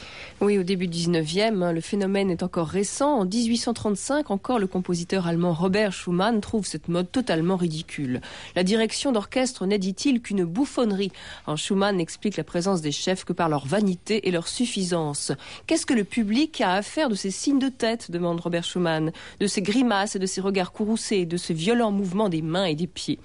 Oui, 0.42 0.58
au 0.58 0.64
début 0.64 0.88
du 0.88 0.98
XIXe, 0.98 1.62
hein, 1.62 1.72
le 1.72 1.82
phénomène 1.82 2.30
est 2.30 2.44
encore 2.44 2.68
récent. 2.68 3.20
En 3.20 3.26
1835, 3.26 4.32
encore 4.32 4.60
le 4.60 4.68
compositeur 4.68 5.28
allemand 5.28 5.54
Robert 5.54 5.94
Schumann 5.94 6.42
trouve 6.42 6.66
cette 6.66 6.88
mode 6.88 7.12
totalement 7.12 7.56
ridicule. 7.56 8.22
La 8.56 8.64
direction 8.64 9.12
d'orchestre 9.12 9.66
n'est, 9.66 9.78
dit-il, 9.78 10.22
qu'une 10.22 10.44
bouffonnerie. 10.44 11.12
Schumann 11.56 12.00
explique 12.00 12.38
la 12.38 12.44
présence 12.44 12.82
des 12.82 12.92
chefs 12.92 13.24
que 13.26 13.34
par 13.34 13.50
leur 13.50 13.66
vanité 13.66 14.28
et 14.28 14.32
leur 14.32 14.48
suffisance. 14.48 15.32
Qu'est-ce 15.68 15.86
que 15.86 15.94
le 15.94 16.04
public 16.04 16.62
a 16.62 16.74
à 16.74 16.82
faire 16.82 17.10
de 17.10 17.16
ces 17.16 17.32
signes 17.32 17.60
de 17.60 17.70
tête 17.70 18.12
demande 18.12 18.40
Robert 18.40 18.64
Schumann, 18.64 19.12
de 19.40 19.48
ces 19.48 19.62
grimaces 19.62 20.16
et 20.16 20.20
de 20.20 20.26
ces 20.26 20.42
regards 20.42 20.72
courroucés, 20.72 21.26
de 21.26 21.38
ce 21.38 21.54
violents 21.54 21.92
mouvements 21.92 22.30
des 22.30 22.42
mains 22.42 22.66
et 22.66 22.76
des 22.76 22.88
pieds? 22.88 23.20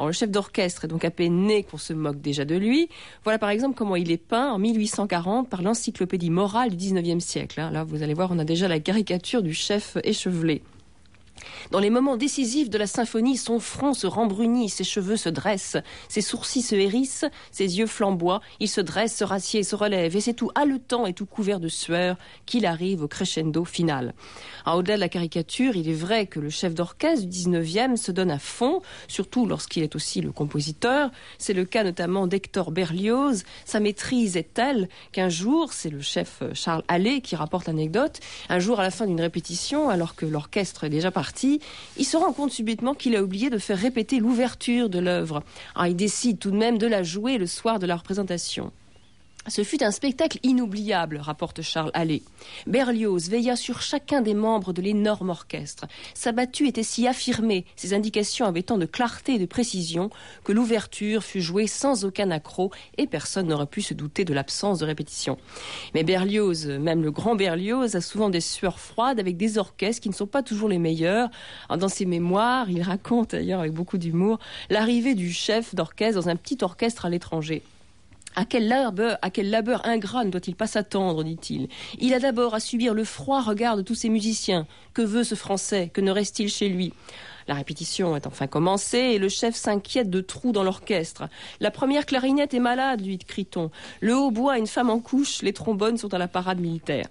Le 0.00 0.12
chef 0.12 0.30
d'orchestre 0.30 0.84
est 0.84 0.88
donc 0.88 1.04
à 1.04 1.10
peine 1.10 1.46
né 1.46 1.62
qu'on 1.62 1.78
se 1.78 1.92
moque 1.92 2.20
déjà 2.20 2.44
de 2.44 2.56
lui. 2.56 2.88
Voilà 3.24 3.38
par 3.38 3.50
exemple 3.50 3.76
comment 3.76 3.96
il 3.96 4.10
est 4.10 4.16
peint 4.16 4.52
en 4.52 4.58
1840 4.58 5.48
par 5.48 5.62
l'encyclopédie 5.62 6.30
morale 6.30 6.70
du 6.70 6.76
19e 6.76 7.20
siècle. 7.20 7.60
Hein. 7.60 7.70
Là, 7.70 7.84
vous 7.84 8.02
allez 8.02 8.14
voir, 8.14 8.30
on 8.32 8.38
a 8.38 8.44
déjà 8.44 8.68
la 8.68 8.80
caricature 8.80 9.42
du 9.42 9.54
chef 9.54 9.96
échevelé. 10.04 10.62
Dans 11.70 11.80
les 11.80 11.90
moments 11.90 12.16
décisifs 12.16 12.70
de 12.70 12.78
la 12.78 12.86
symphonie, 12.86 13.36
son 13.36 13.60
front 13.60 13.94
se 13.94 14.06
rembrunit, 14.06 14.68
ses 14.68 14.84
cheveux 14.84 15.16
se 15.16 15.28
dressent, 15.28 15.76
ses 16.08 16.20
sourcils 16.20 16.62
se 16.62 16.74
hérissent, 16.74 17.24
ses 17.50 17.78
yeux 17.78 17.86
flamboient, 17.86 18.40
il 18.60 18.68
se 18.68 18.80
dresse, 18.80 19.16
se 19.16 19.24
rassied, 19.24 19.62
se 19.62 19.76
relève, 19.76 20.16
et 20.16 20.20
c'est 20.20 20.34
tout 20.34 20.50
haletant 20.54 21.06
et 21.06 21.12
tout 21.12 21.26
couvert 21.26 21.60
de 21.60 21.68
sueur 21.68 22.16
qu'il 22.46 22.66
arrive 22.66 23.02
au 23.02 23.08
crescendo 23.08 23.64
final. 23.64 24.14
Au-delà 24.66 24.96
de 24.96 25.00
la 25.00 25.08
caricature, 25.08 25.76
il 25.76 25.88
est 25.88 25.94
vrai 25.94 26.26
que 26.26 26.40
le 26.40 26.50
chef 26.50 26.74
d'orchestre 26.74 27.26
du 27.26 27.48
19e 27.48 27.96
se 27.96 28.12
donne 28.12 28.30
à 28.30 28.38
fond, 28.38 28.80
surtout 29.08 29.46
lorsqu'il 29.46 29.82
est 29.82 29.96
aussi 29.96 30.20
le 30.20 30.32
compositeur. 30.32 31.10
C'est 31.38 31.52
le 31.52 31.64
cas 31.64 31.84
notamment 31.84 32.26
d'Hector 32.26 32.70
Berlioz. 32.70 33.44
Sa 33.64 33.80
maîtrise 33.80 34.36
est 34.36 34.54
telle 34.54 34.88
qu'un 35.12 35.28
jour, 35.28 35.72
c'est 35.72 35.90
le 35.90 36.00
chef 36.00 36.42
Charles 36.54 36.84
Allais 36.88 37.20
qui 37.20 37.36
rapporte 37.36 37.66
l'anecdote, 37.66 38.20
un 38.48 38.58
jour 38.58 38.80
à 38.80 38.82
la 38.82 38.90
fin 38.90 39.06
d'une 39.06 39.20
répétition, 39.20 39.88
alors 39.88 40.14
que 40.14 40.26
l'orchestre 40.26 40.84
est 40.84 40.90
déjà 40.90 41.10
parti, 41.10 41.31
il 41.96 42.04
se 42.04 42.16
rend 42.16 42.32
compte 42.32 42.50
subitement 42.50 42.94
qu'il 42.94 43.16
a 43.16 43.22
oublié 43.22 43.50
de 43.50 43.58
faire 43.58 43.78
répéter 43.78 44.20
l'ouverture 44.20 44.88
de 44.88 44.98
l'œuvre. 44.98 45.42
il 45.86 45.96
décide 45.96 46.38
tout 46.38 46.50
de 46.50 46.56
même 46.56 46.78
de 46.78 46.86
la 46.86 47.02
jouer 47.02 47.38
le 47.38 47.46
soir 47.46 47.78
de 47.78 47.86
la 47.86 47.96
représentation. 47.96 48.72
Ce 49.48 49.64
fut 49.64 49.82
un 49.82 49.90
spectacle 49.90 50.38
inoubliable, 50.44 51.18
rapporte 51.18 51.62
Charles 51.62 51.90
Allais. 51.94 52.22
Berlioz 52.68 53.28
veilla 53.28 53.56
sur 53.56 53.82
chacun 53.82 54.20
des 54.20 54.34
membres 54.34 54.72
de 54.72 54.80
l'énorme 54.80 55.30
orchestre. 55.30 55.86
Sa 56.14 56.30
battue 56.30 56.68
était 56.68 56.84
si 56.84 57.08
affirmée, 57.08 57.64
ses 57.74 57.92
indications 57.92 58.46
avaient 58.46 58.62
tant 58.62 58.78
de 58.78 58.86
clarté 58.86 59.34
et 59.34 59.38
de 59.40 59.46
précision, 59.46 60.10
que 60.44 60.52
l'ouverture 60.52 61.24
fut 61.24 61.40
jouée 61.40 61.66
sans 61.66 62.04
aucun 62.04 62.30
accroc 62.30 62.70
et 62.98 63.08
personne 63.08 63.48
n'aurait 63.48 63.66
pu 63.66 63.82
se 63.82 63.94
douter 63.94 64.24
de 64.24 64.32
l'absence 64.32 64.78
de 64.78 64.84
répétition. 64.84 65.36
Mais 65.92 66.04
Berlioz, 66.04 66.68
même 66.68 67.02
le 67.02 67.10
grand 67.10 67.34
Berlioz, 67.34 67.96
a 67.96 68.00
souvent 68.00 68.30
des 68.30 68.40
sueurs 68.40 68.78
froides 68.78 69.18
avec 69.18 69.36
des 69.36 69.58
orchestres 69.58 70.02
qui 70.02 70.08
ne 70.08 70.14
sont 70.14 70.28
pas 70.28 70.44
toujours 70.44 70.68
les 70.68 70.78
meilleurs. 70.78 71.30
Dans 71.68 71.88
ses 71.88 72.06
mémoires, 72.06 72.70
il 72.70 72.82
raconte 72.82 73.32
d'ailleurs 73.32 73.60
avec 73.60 73.72
beaucoup 73.72 73.98
d'humour 73.98 74.38
l'arrivée 74.70 75.16
du 75.16 75.32
chef 75.32 75.74
d'orchestre 75.74 76.20
dans 76.20 76.28
un 76.28 76.36
petit 76.36 76.58
orchestre 76.62 77.06
à 77.06 77.10
l'étranger. 77.10 77.62
À 78.34 78.44
quel, 78.46 78.66
labeur, 78.66 79.18
à 79.20 79.30
quel 79.30 79.50
labeur 79.50 79.86
ingrat 79.86 80.24
ne 80.24 80.30
doit-il 80.30 80.56
pas 80.56 80.66
s'attendre, 80.66 81.22
dit-il. 81.22 81.68
Il 81.98 82.14
a 82.14 82.18
d'abord 82.18 82.54
à 82.54 82.60
subir 82.60 82.94
le 82.94 83.04
froid 83.04 83.42
regard 83.42 83.76
de 83.76 83.82
tous 83.82 83.94
ces 83.94 84.08
musiciens. 84.08 84.66
Que 84.94 85.02
veut 85.02 85.24
ce 85.24 85.34
Français? 85.34 85.90
Que 85.92 86.00
ne 86.00 86.10
reste-t-il 86.10 86.48
chez 86.48 86.68
lui? 86.68 86.94
La 87.48 87.54
répétition 87.54 88.16
est 88.16 88.26
enfin 88.26 88.46
commencée 88.46 88.98
et 88.98 89.18
le 89.18 89.28
chef 89.28 89.54
s'inquiète 89.54 90.08
de 90.08 90.20
trous 90.20 90.52
dans 90.52 90.62
l'orchestre. 90.62 91.28
La 91.60 91.70
première 91.70 92.06
clarinette 92.06 92.54
est 92.54 92.60
malade, 92.60 93.04
lui 93.04 93.18
crie-t-on. 93.18 93.70
Le 94.00 94.16
hautbois 94.16 94.54
a 94.54 94.58
une 94.58 94.66
femme 94.66 94.90
en 94.90 95.00
couche, 95.00 95.42
les 95.42 95.52
trombones 95.52 95.98
sont 95.98 96.14
à 96.14 96.18
la 96.18 96.28
parade 96.28 96.60
militaire. 96.60 97.06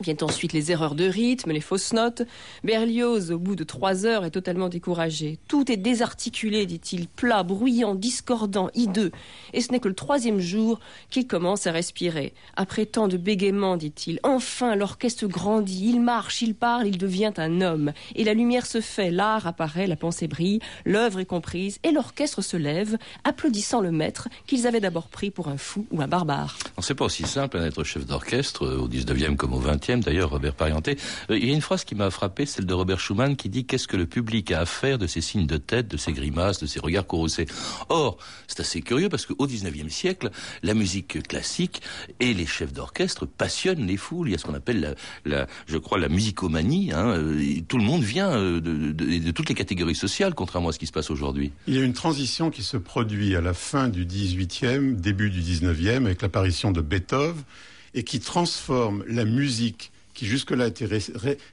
Viennent 0.00 0.16
ensuite 0.22 0.54
les 0.54 0.72
erreurs 0.72 0.94
de 0.94 1.04
rythme, 1.04 1.52
les 1.52 1.60
fausses 1.60 1.92
notes. 1.92 2.22
Berlioz, 2.64 3.32
au 3.32 3.38
bout 3.38 3.54
de 3.54 3.64
trois 3.64 4.06
heures, 4.06 4.24
est 4.24 4.30
totalement 4.30 4.70
découragé. 4.70 5.38
Tout 5.46 5.70
est 5.70 5.76
désarticulé, 5.76 6.64
dit-il, 6.64 7.06
plat, 7.06 7.42
bruyant, 7.42 7.94
discordant, 7.94 8.70
hideux. 8.74 9.10
Et 9.52 9.60
ce 9.60 9.72
n'est 9.72 9.80
que 9.80 9.88
le 9.88 9.94
troisième 9.94 10.40
jour 10.40 10.80
qu'il 11.10 11.26
commence 11.26 11.66
à 11.66 11.72
respirer. 11.72 12.32
Après 12.56 12.86
tant 12.86 13.08
de 13.08 13.18
bégaiements, 13.18 13.76
dit-il, 13.76 14.20
enfin 14.22 14.74
l'orchestre 14.74 15.26
grandit, 15.26 15.90
il 15.90 16.00
marche, 16.00 16.40
il 16.40 16.54
parle, 16.54 16.86
il 16.86 16.96
devient 16.96 17.32
un 17.36 17.60
homme. 17.60 17.92
Et 18.14 18.24
la 18.24 18.32
lumière 18.32 18.64
se 18.64 18.80
fait, 18.80 19.10
l'art 19.10 19.46
apparaît, 19.46 19.86
la 19.86 19.96
pensée 19.96 20.28
brille, 20.28 20.60
l'œuvre 20.86 21.20
est 21.20 21.26
comprise, 21.26 21.78
et 21.82 21.90
l'orchestre 21.90 22.42
se 22.42 22.56
lève, 22.56 22.96
applaudissant 23.24 23.80
le 23.80 23.90
maître 23.90 24.28
qu'ils 24.46 24.66
avaient 24.66 24.80
d'abord 24.80 25.08
pris 25.08 25.30
pour 25.30 25.48
un 25.48 25.58
fou 25.58 25.86
ou 25.90 26.00
un 26.00 26.08
barbare. 26.08 26.56
C'est 26.80 26.94
pas 26.94 27.04
aussi 27.04 27.24
simple 27.24 27.60
d'être 27.60 27.84
chef 27.84 28.06
d'orchestre 28.06 28.66
au 28.66 28.88
19e 28.88 29.36
comme 29.36 29.52
au 29.52 29.60
20e 29.60 29.89
d'ailleurs, 29.98 30.30
Robert 30.30 30.54
Parienté. 30.54 30.96
Euh, 31.30 31.38
il 31.38 31.48
y 31.48 31.50
a 31.50 31.54
une 31.54 31.60
phrase 31.60 31.84
qui 31.84 31.94
m'a 31.94 32.10
frappé, 32.10 32.46
celle 32.46 32.66
de 32.66 32.74
Robert 32.74 33.00
Schumann, 33.00 33.36
qui 33.36 33.48
dit 33.48 33.64
Qu'est-ce 33.64 33.88
que 33.88 33.96
le 33.96 34.06
public 34.06 34.52
a 34.52 34.60
à 34.60 34.66
faire 34.66 34.98
de 34.98 35.06
ces 35.06 35.22
signes 35.22 35.46
de 35.46 35.56
tête, 35.56 35.88
de 35.88 35.96
ces 35.96 36.12
grimaces, 36.12 36.60
de 36.60 36.66
ces 36.66 36.80
regards 36.80 37.06
courroucés 37.06 37.46
Or, 37.88 38.18
c'est 38.46 38.60
assez 38.60 38.82
curieux 38.82 39.08
parce 39.08 39.26
qu'au 39.26 39.46
XIXe 39.46 39.92
siècle, 39.92 40.30
la 40.62 40.74
musique 40.74 41.22
classique 41.26 41.80
et 42.20 42.34
les 42.34 42.46
chefs 42.46 42.72
d'orchestre 42.72 43.26
passionnent 43.26 43.86
les 43.86 43.96
foules. 43.96 44.28
Il 44.28 44.32
y 44.32 44.34
a 44.34 44.38
ce 44.38 44.44
qu'on 44.44 44.54
appelle, 44.54 44.96
je 45.24 45.78
crois, 45.78 45.98
la 45.98 46.08
musicomanie. 46.08 46.92
Hein. 46.92 47.08
Euh, 47.08 47.60
tout 47.66 47.78
le 47.78 47.84
monde 47.84 48.02
vient 48.02 48.30
euh, 48.30 48.60
de, 48.60 48.92
de, 48.92 49.30
toutes 49.30 49.48
les 49.48 49.54
catégories 49.54 49.94
sociales, 49.94 50.34
contrairement 50.34 50.68
à 50.68 50.72
ce 50.72 50.78
qui 50.78 50.86
se 50.86 50.92
passe 50.92 51.10
aujourd'hui. 51.10 51.52
Il 51.66 51.74
y 51.74 51.78
a 51.78 51.82
une 51.82 51.94
transition 51.94 52.50
qui 52.50 52.62
se 52.62 52.76
produit 52.76 53.34
à 53.34 53.40
la 53.40 53.54
fin 53.54 53.88
du 53.88 54.04
XVIIIe, 54.04 54.94
début 54.94 55.30
du 55.30 55.40
XIXe, 55.40 55.96
avec 55.96 56.22
l'apparition 56.22 56.70
de 56.70 56.80
Beethoven 56.80 57.42
et 57.94 58.04
qui 58.04 58.20
transforme 58.20 59.04
la 59.06 59.24
musique 59.24 59.90
qui 60.14 60.26
jusque-là 60.26 60.66
était 60.66 60.88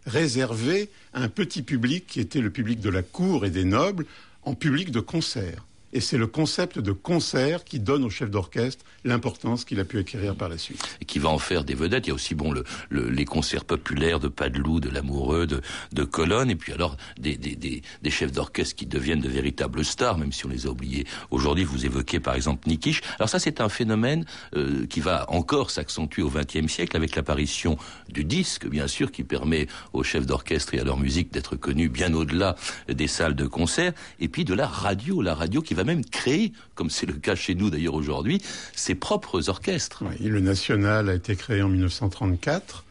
réservée 0.05 0.89
à 1.13 1.21
un 1.21 1.29
petit 1.29 1.61
public 1.61 2.05
qui 2.07 2.19
était 2.19 2.41
le 2.41 2.49
public 2.49 2.79
de 2.79 2.89
la 2.89 3.01
cour 3.01 3.45
et 3.45 3.49
des 3.49 3.63
nobles 3.63 4.05
en 4.43 4.55
public 4.55 4.91
de 4.91 4.99
concert. 4.99 5.65
Et 5.97 5.99
c'est 5.99 6.19
le 6.19 6.27
concept 6.27 6.77
de 6.77 6.91
concert 6.91 7.63
qui 7.63 7.79
donne 7.79 8.03
au 8.03 8.11
chef 8.11 8.29
d'orchestre 8.29 8.85
l'importance 9.03 9.65
qu'il 9.65 9.79
a 9.79 9.83
pu 9.83 9.97
acquérir 9.97 10.35
par 10.35 10.47
la 10.47 10.59
suite. 10.59 10.79
Et 11.01 11.05
qui 11.05 11.17
va 11.17 11.29
en 11.29 11.39
faire 11.39 11.63
des 11.63 11.73
vedettes. 11.73 12.05
Il 12.05 12.09
y 12.09 12.11
a 12.11 12.13
aussi 12.13 12.35
bon 12.35 12.51
le, 12.51 12.63
les 12.91 13.25
concerts 13.25 13.65
populaires 13.65 14.19
de 14.19 14.27
Padeloup, 14.27 14.79
de 14.79 14.89
l'Amoureux, 14.89 15.47
de, 15.47 15.59
de 15.93 16.03
Colonne, 16.03 16.51
et 16.51 16.55
puis 16.55 16.71
alors 16.71 16.97
des, 17.19 17.35
des, 17.35 17.55
des, 17.55 17.81
des 18.03 18.09
chefs 18.11 18.31
d'orchestre 18.31 18.75
qui 18.75 18.85
deviennent 18.85 19.21
de 19.21 19.27
véritables 19.27 19.83
stars, 19.83 20.19
même 20.19 20.31
si 20.31 20.45
on 20.45 20.49
les 20.49 20.67
a 20.67 20.69
oubliés. 20.69 21.07
Aujourd'hui, 21.31 21.63
vous 21.63 21.87
évoquez 21.87 22.19
par 22.19 22.35
exemple 22.35 22.69
Nikish. 22.69 23.01
Alors 23.17 23.29
ça, 23.29 23.39
c'est 23.39 23.59
un 23.59 23.69
phénomène 23.69 24.23
euh, 24.55 24.85
qui 24.85 24.99
va 24.99 25.25
encore 25.31 25.71
s'accentuer 25.71 26.21
au 26.21 26.29
XXe 26.29 26.71
siècle 26.71 26.95
avec 26.95 27.15
l'apparition 27.15 27.75
du 28.07 28.23
disque, 28.23 28.67
bien 28.67 28.87
sûr, 28.87 29.11
qui 29.11 29.23
permet 29.23 29.65
aux 29.93 30.03
chefs 30.03 30.27
d'orchestre 30.27 30.75
et 30.75 30.79
à 30.79 30.83
leur 30.83 30.99
musique 30.99 31.33
d'être 31.33 31.55
connus 31.55 31.89
bien 31.89 32.13
au-delà 32.13 32.55
des 32.87 33.07
salles 33.07 33.33
de 33.33 33.47
concert, 33.47 33.93
et 34.19 34.27
puis 34.27 34.45
de 34.45 34.53
la 34.53 34.67
radio, 34.67 35.23
la 35.23 35.33
radio 35.33 35.63
qui 35.63 35.73
va 35.73 35.86
même 35.87 36.05
créer, 36.05 36.51
comme 36.75 36.89
c'est 36.89 37.05
le 37.05 37.13
cas 37.13 37.35
chez 37.35 37.55
nous 37.55 37.69
d'ailleurs 37.69 37.95
aujourd'hui, 37.95 38.41
ses 38.75 38.93
propres 38.93 39.49
orchestres. 39.49 40.03
Le 40.21 40.39
National 40.41 41.09
a 41.09 41.15
été 41.15 41.35
créé 41.35 41.61
en 41.63 41.69
1934. 41.69 42.83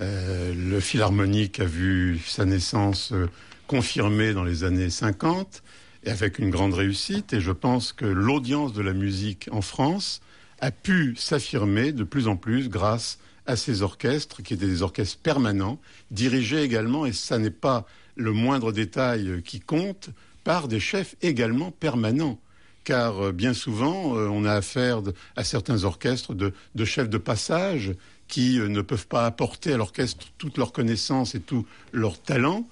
Euh, 0.00 0.54
le 0.54 0.80
Philharmonique 0.80 1.60
a 1.60 1.66
vu 1.66 2.18
sa 2.26 2.46
naissance 2.46 3.12
euh, 3.12 3.28
confirmée 3.66 4.32
dans 4.32 4.42
les 4.42 4.64
années 4.64 4.88
50 4.88 5.62
et 6.04 6.10
avec 6.10 6.38
une 6.38 6.48
grande 6.48 6.72
réussite. 6.72 7.34
Et 7.34 7.40
je 7.42 7.52
pense 7.52 7.92
que 7.92 8.06
l'audience 8.06 8.72
de 8.72 8.80
la 8.80 8.94
musique 8.94 9.48
en 9.52 9.60
France 9.60 10.22
a 10.60 10.70
pu 10.70 11.14
s'affirmer 11.16 11.92
de 11.92 12.04
plus 12.04 12.26
en 12.26 12.36
plus 12.36 12.70
grâce 12.70 13.18
à 13.46 13.56
ces 13.56 13.82
orchestres 13.82 14.42
qui 14.42 14.54
étaient 14.54 14.66
des 14.66 14.82
orchestres 14.82 15.18
permanents, 15.18 15.78
dirigés 16.10 16.62
également, 16.62 17.04
et 17.04 17.12
ça 17.12 17.38
n'est 17.38 17.50
pas 17.50 17.86
le 18.16 18.32
moindre 18.32 18.72
détail 18.72 19.42
qui 19.44 19.60
compte, 19.60 20.10
par 20.44 20.68
des 20.68 20.80
chefs 20.80 21.14
également 21.22 21.70
permanents. 21.70 22.40
Car 22.84 23.26
euh, 23.26 23.32
bien 23.32 23.52
souvent, 23.52 24.16
euh, 24.16 24.28
on 24.28 24.44
a 24.44 24.52
affaire 24.52 25.02
à 25.36 25.44
certains 25.44 25.84
orchestres 25.84 26.34
de, 26.34 26.52
chefs 26.84 27.10
de 27.10 27.18
passage 27.18 27.92
qui 28.26 28.58
euh, 28.58 28.68
ne 28.68 28.80
peuvent 28.80 29.06
pas 29.06 29.26
apporter 29.26 29.72
à 29.72 29.76
l'orchestre 29.76 30.26
toute 30.38 30.56
leur 30.56 30.72
connaissance 30.72 31.34
et 31.34 31.40
tout 31.40 31.66
leur 31.92 32.20
talent, 32.20 32.66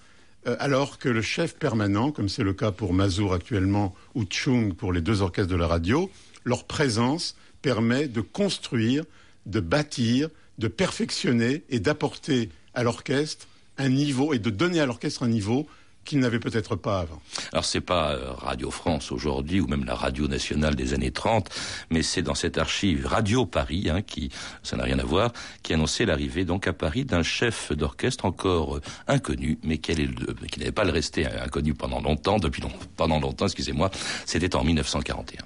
alors 0.60 0.98
que 0.98 1.10
le 1.10 1.20
chef 1.20 1.56
permanent, 1.56 2.10
comme 2.10 2.30
c'est 2.30 2.44
le 2.44 2.54
cas 2.54 2.70
pour 2.70 2.94
Mazur 2.94 3.34
actuellement 3.34 3.94
ou 4.14 4.25
Chung 4.25 4.72
pour 4.72 4.94
les 4.94 5.02
deux 5.02 5.20
orchestres 5.20 5.50
de 5.50 5.56
la 5.56 5.66
radio, 5.66 6.10
leur 6.44 6.64
présence 6.64 7.37
permet 7.60 8.08
de 8.08 8.22
construire, 8.22 9.04
de 9.44 9.60
bâtir, 9.60 10.30
de 10.56 10.68
perfectionner 10.68 11.64
et 11.68 11.80
d'apporter 11.80 12.48
à 12.72 12.82
l'orchestre 12.82 13.46
un 13.76 13.88
niveau 13.88 14.32
et 14.32 14.38
de 14.38 14.50
donner 14.50 14.80
à 14.80 14.87
l'orchestre 14.87 15.22
un 15.22 15.28
niveau 15.28 15.66
qu'il 16.08 16.20
n'avait 16.20 16.38
peut-être 16.40 16.74
pas 16.74 17.00
avant. 17.00 17.20
Alors 17.52 17.64
c'est 17.66 17.80
pas 17.82 18.12
euh, 18.12 18.32
Radio 18.32 18.70
France 18.70 19.12
aujourd'hui 19.12 19.60
ou 19.60 19.66
même 19.66 19.84
la 19.84 19.94
radio 19.94 20.26
nationale 20.26 20.74
des 20.74 20.94
années 20.94 21.10
30, 21.12 21.48
mais 21.90 22.02
c'est 22.02 22.22
dans 22.22 22.34
cette 22.34 22.56
archive 22.58 23.06
Radio 23.06 23.44
Paris, 23.46 23.88
hein, 23.92 24.00
qui 24.02 24.30
ça 24.62 24.76
n'a 24.76 24.84
rien 24.84 24.98
à 24.98 25.04
voir, 25.04 25.32
qui 25.62 25.74
annonçait 25.74 26.06
l'arrivée 26.06 26.44
donc 26.46 26.66
à 26.66 26.72
Paris 26.72 27.04
d'un 27.04 27.22
chef 27.22 27.72
d'orchestre 27.72 28.24
encore 28.24 28.76
euh, 28.76 28.82
inconnu, 29.06 29.58
mais 29.62 29.76
qui, 29.78 29.92
allait 29.92 30.06
le- 30.06 30.32
qui 30.50 30.58
n'avait 30.60 30.72
pas 30.72 30.84
le 30.84 30.92
rester 30.92 31.26
inconnu 31.26 31.74
pendant 31.74 32.00
longtemps, 32.00 32.38
depuis 32.38 32.62
long- 32.62 32.72
pendant 32.96 33.20
longtemps, 33.20 33.44
excusez-moi. 33.46 33.90
C'était 34.24 34.56
en 34.56 34.64
1941. 34.64 35.44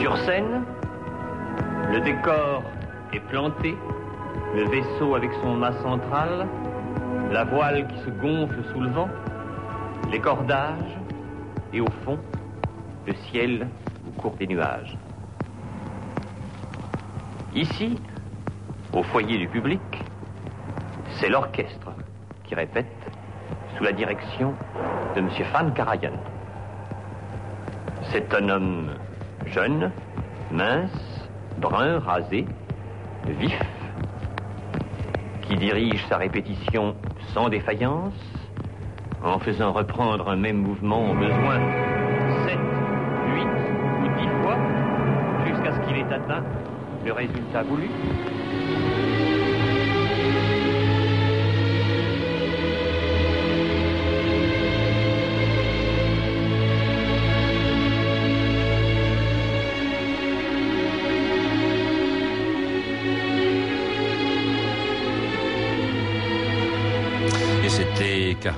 Sur 0.00 0.16
scène, 0.26 0.64
le 1.92 2.00
décor 2.00 2.62
est 3.12 3.20
planté, 3.30 3.74
le 4.56 4.64
vaisseau 4.68 5.14
avec 5.14 5.30
son 5.42 5.54
mât 5.54 5.72
central, 5.82 6.48
la 7.30 7.44
voile 7.44 7.86
qui 7.88 7.98
se 7.98 8.10
gonfle 8.10 8.62
sous 8.72 8.80
le 8.80 8.90
vent, 8.90 9.08
les 10.10 10.20
cordages, 10.20 10.98
et 11.72 11.80
au 11.80 11.90
fond, 12.04 12.18
le 13.06 13.14
ciel 13.30 13.68
où 14.06 14.20
courent 14.20 14.36
des 14.36 14.46
nuages. 14.46 14.96
Ici, 17.54 17.98
au 18.92 19.02
foyer 19.02 19.38
du 19.38 19.48
public, 19.48 19.80
c'est 21.18 21.28
l'orchestre 21.28 21.90
qui 22.44 22.54
répète 22.54 22.86
sous 23.76 23.84
la 23.84 23.92
direction 23.92 24.54
de 25.14 25.20
M. 25.20 25.28
Fan 25.52 25.72
Karajan. 25.74 26.12
C'est 28.12 28.32
un 28.34 28.48
homme 28.48 28.90
jeune, 29.46 29.90
mince, 30.52 31.28
brun, 31.58 31.98
rasé, 31.98 32.46
vif, 33.26 33.60
qui 35.42 35.56
dirige 35.56 36.04
sa 36.08 36.16
répétition 36.16 36.94
sans 37.32 37.48
défaillance, 37.48 38.14
en 39.22 39.38
faisant 39.38 39.72
reprendre 39.72 40.28
un 40.28 40.36
même 40.36 40.58
mouvement 40.58 41.10
au 41.10 41.14
besoin 41.14 41.58
sept, 42.46 42.58
huit 43.34 43.46
ou 44.02 44.08
dix 44.18 44.28
fois, 44.42 44.58
jusqu'à 45.46 45.72
ce 45.72 45.80
qu'il 45.86 45.96
ait 45.96 46.12
atteint 46.12 46.44
le 47.04 47.12
résultat 47.12 47.62
voulu. 47.62 47.88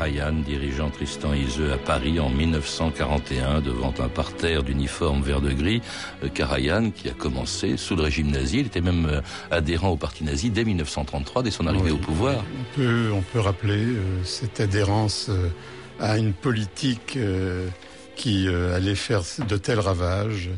Karajan 0.07 0.43
dirigeant 0.47 0.91
Tristan 0.91 1.35
Iseux 1.35 1.73
à 1.73 1.79
Paris 1.79 2.21
en 2.21 2.29
1941 2.31 3.61
devant 3.61 3.93
un 3.99 4.09
parterre 4.09 4.63
d'uniformes 4.63 5.21
vert 5.23 5.41
de 5.41 5.51
gris. 5.53 5.83
Euh, 6.23 6.29
Karajan 6.29 6.91
qui 6.93 7.09
a 7.09 7.13
commencé 7.13 7.77
sous 7.77 7.97
le 7.97 8.03
régime 8.03 8.31
nazi, 8.31 8.61
il 8.61 8.67
était 8.67 8.81
même 8.81 9.07
euh, 9.07 9.21
adhérent 9.51 9.89
au 9.91 9.97
parti 9.97 10.23
nazi 10.23 10.51
dès 10.51 10.65
1933, 10.65 11.43
dès 11.43 11.51
son 11.51 11.67
arrivée 11.67 11.91
Oui. 11.91 11.91
au 11.91 11.97
pouvoir. 11.97 12.45
On 12.61 12.77
peut, 12.77 13.11
on 13.13 13.23
peut 13.23 13.41
rappeler 13.41 13.83
euh, 13.85 14.23
cette 14.25 14.61
adhérence 14.61 15.27
euh, 15.29 15.49
à 15.99 16.19
une 16.19 16.33
politique 16.33 17.15
euh, 17.17 17.67
qui 18.15 18.47
euh, 18.47 18.77
allait 18.77 18.95
faire 18.95 19.23
de 19.49 19.57
tels 19.57 19.81
ravages. 19.81 20.51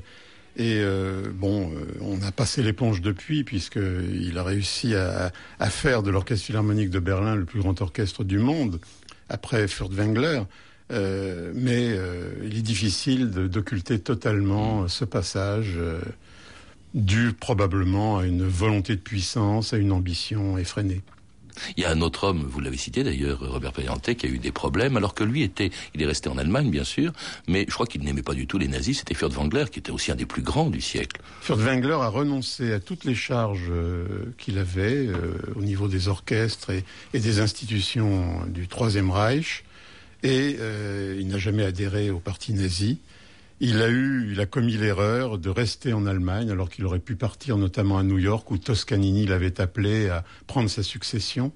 Et 0.56 0.78
euh, 0.80 1.22
bon, 1.32 1.70
euh, 1.70 1.84
on 2.00 2.20
a 2.26 2.32
passé 2.32 2.62
l'éponge 2.62 3.00
depuis, 3.00 3.44
puisqu'il 3.44 4.36
a 4.36 4.42
réussi 4.42 4.94
à, 4.96 5.30
à 5.60 5.70
faire 5.70 6.02
de 6.02 6.10
l'Orchestre 6.10 6.44
Philharmonique 6.46 6.90
de 6.90 6.98
Berlin 6.98 7.36
le 7.36 7.44
plus 7.44 7.60
grand 7.60 7.80
orchestre 7.80 8.24
du 8.24 8.38
monde, 8.38 8.80
après 9.28 9.68
Furtwängler. 9.68 10.42
Euh, 10.90 11.52
mais 11.54 11.90
euh, 11.90 12.32
il 12.44 12.56
est 12.56 12.62
difficile 12.62 13.30
d'occulter 13.30 13.98
totalement 13.98 14.82
euh, 14.82 14.88
ce 14.88 15.04
passage, 15.04 15.74
euh, 15.76 16.00
dû 16.94 17.34
probablement 17.38 18.18
à 18.18 18.24
une 18.24 18.46
volonté 18.46 18.96
de 18.96 19.00
puissance, 19.00 19.74
à 19.74 19.76
une 19.76 19.92
ambition 19.92 20.56
effrénée. 20.56 21.02
Il 21.76 21.82
y 21.82 21.86
a 21.86 21.90
un 21.90 22.00
autre 22.00 22.24
homme, 22.24 22.46
vous 22.48 22.60
l'avez 22.60 22.76
cité 22.76 23.04
d'ailleurs, 23.04 23.40
Robert 23.40 23.72
Pellanté, 23.72 24.14
qui 24.14 24.26
a 24.26 24.28
eu 24.28 24.38
des 24.38 24.52
problèmes, 24.52 24.96
alors 24.96 25.14
que 25.14 25.24
lui 25.24 25.42
était, 25.42 25.70
il 25.94 26.02
est 26.02 26.06
resté 26.06 26.28
en 26.28 26.38
Allemagne 26.38 26.70
bien 26.70 26.84
sûr, 26.84 27.12
mais 27.46 27.64
je 27.68 27.74
crois 27.74 27.86
qu'il 27.86 28.02
n'aimait 28.02 28.22
pas 28.22 28.34
du 28.34 28.46
tout 28.46 28.58
les 28.58 28.68
nazis, 28.68 28.98
c'était 28.98 29.14
Furtwängler 29.14 29.66
qui 29.70 29.78
était 29.78 29.90
aussi 29.90 30.10
un 30.12 30.16
des 30.16 30.26
plus 30.26 30.42
grands 30.42 30.70
du 30.70 30.80
siècle. 30.80 31.20
Furtwängler 31.40 31.92
a 31.92 32.08
renoncé 32.08 32.72
à 32.72 32.80
toutes 32.80 33.04
les 33.04 33.14
charges 33.14 33.68
euh, 33.70 34.26
qu'il 34.38 34.58
avait 34.58 35.06
euh, 35.06 35.34
au 35.56 35.62
niveau 35.62 35.88
des 35.88 36.08
orchestres 36.08 36.70
et, 36.70 36.84
et 37.14 37.20
des 37.20 37.40
institutions 37.40 38.44
du 38.46 38.68
Troisième 38.68 39.10
Reich, 39.10 39.64
et 40.22 40.56
euh, 40.58 41.16
il 41.18 41.28
n'a 41.28 41.38
jamais 41.38 41.64
adhéré 41.64 42.10
au 42.10 42.18
parti 42.18 42.52
nazi. 42.52 42.98
Il 43.60 43.82
a 43.82 43.88
eu, 43.88 44.30
il 44.30 44.40
a 44.40 44.46
commis 44.46 44.76
l'erreur 44.76 45.36
de 45.36 45.50
rester 45.50 45.92
en 45.92 46.06
Allemagne 46.06 46.50
alors 46.50 46.70
qu'il 46.70 46.84
aurait 46.86 47.00
pu 47.00 47.16
partir 47.16 47.56
notamment 47.56 47.98
à 47.98 48.04
New 48.04 48.18
York 48.18 48.48
où 48.52 48.58
Toscanini 48.58 49.26
l'avait 49.26 49.60
appelé 49.60 50.08
à 50.08 50.24
prendre 50.46 50.70
sa 50.70 50.84
succession. 50.84 51.52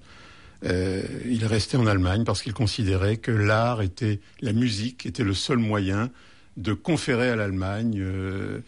Euh, 0.64 1.02
il 1.26 1.44
est 1.44 1.46
resté 1.46 1.76
en 1.76 1.86
Allemagne 1.86 2.24
parce 2.24 2.42
qu'il 2.42 2.54
considérait 2.54 3.18
que 3.18 3.30
l'art 3.30 3.82
était, 3.82 4.20
la 4.40 4.52
musique 4.52 5.06
était 5.06 5.22
le 5.22 5.34
seul 5.34 5.58
moyen 5.58 6.10
de 6.56 6.72
conférer 6.72 7.30
à 7.30 7.36
l'Allemagne 7.36 7.98
euh, 8.00 8.58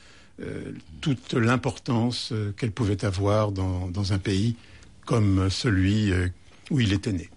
euh, 0.40 0.72
toute 1.00 1.34
l'importance 1.34 2.32
qu'elle 2.56 2.72
pouvait 2.72 3.04
avoir 3.04 3.50
dans, 3.50 3.88
dans 3.88 4.12
un 4.12 4.18
pays 4.18 4.54
comme 5.06 5.50
celui 5.50 6.12
où 6.70 6.80
il 6.80 6.92
était 6.92 7.12
né. 7.12 7.28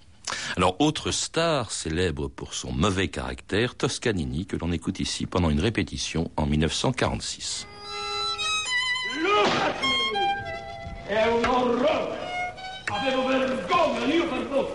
Alors, 0.56 0.76
autre 0.80 1.12
star 1.12 1.72
célèbre 1.72 2.28
pour 2.28 2.54
son 2.54 2.72
mauvais 2.72 3.10
caractère, 3.10 3.76
Toscanini, 3.76 4.46
que 4.46 4.56
l'on 4.56 4.72
écoute 4.72 5.00
ici 5.00 5.26
pendant 5.26 5.50
une 5.50 5.60
répétition 5.60 6.32
en 6.38 6.46
1946. 6.46 7.68
È 11.08 11.28
un 11.28 11.46
orrore! 11.46 12.18
Avevo 12.86 13.28
vergogna 13.28 14.06
io 14.06 14.28
per 14.28 14.48
voi! 14.48 14.66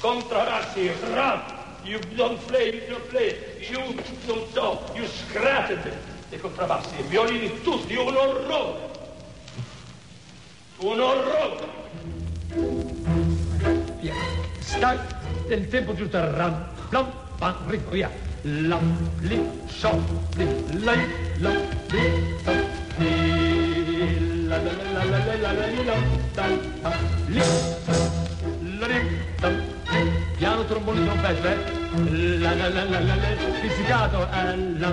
Contrarassi, 0.00 0.90
rat! 1.14 1.52
You 1.84 2.00
don't 2.16 2.38
play, 2.46 2.74
you 2.74 2.80
don't 2.88 3.06
play, 3.08 3.36
you 3.70 3.80
non 4.26 4.42
so, 4.54 4.80
you 4.94 5.06
scratched 5.06 5.92
e 6.30 6.40
contrabbassi, 6.40 7.02
violini 7.08 7.60
tutti, 7.60 7.94
un 7.94 8.14
orrore! 8.14 8.90
Un 10.78 11.00
orrore! 11.00 12.83
Stai 14.74 14.98
del 15.46 15.68
tempo 15.68 15.94
giusto, 15.94 16.18
ram, 16.18 16.66
plam, 16.88 17.06
pam, 17.38 17.54
via! 17.90 18.10
Lam, 18.42 19.08
li, 19.20 19.40
so, 19.68 20.02
li, 20.36 20.46
lei, 20.82 20.98
la, 21.38 21.50
li, 21.50 22.34
so, 22.42 22.50
li, 22.98 24.48
la, 24.48 24.58
la, 24.58 24.72
la, 24.92 25.04
la, 25.04 25.06
la, 25.18 25.18
la, 25.36 25.52
la, 25.52 25.66
li, 25.66 25.84
la, 25.84 25.94
da, 26.34 26.48
da, 26.82 26.92
li, 27.28 27.42
la, 28.80 28.86
li, 28.86 28.98
li, 29.38 29.48
piano, 30.36 30.64
tromboni, 30.64 31.04
trompette, 31.04 31.56
la, 32.40 32.54
la, 32.54 32.68
la, 32.68 32.84
la, 32.84 33.00
la, 33.00 33.14
la, 33.14 33.28
pizzicato, 33.60 34.28
eh, 34.28 34.56
la. 34.78 34.92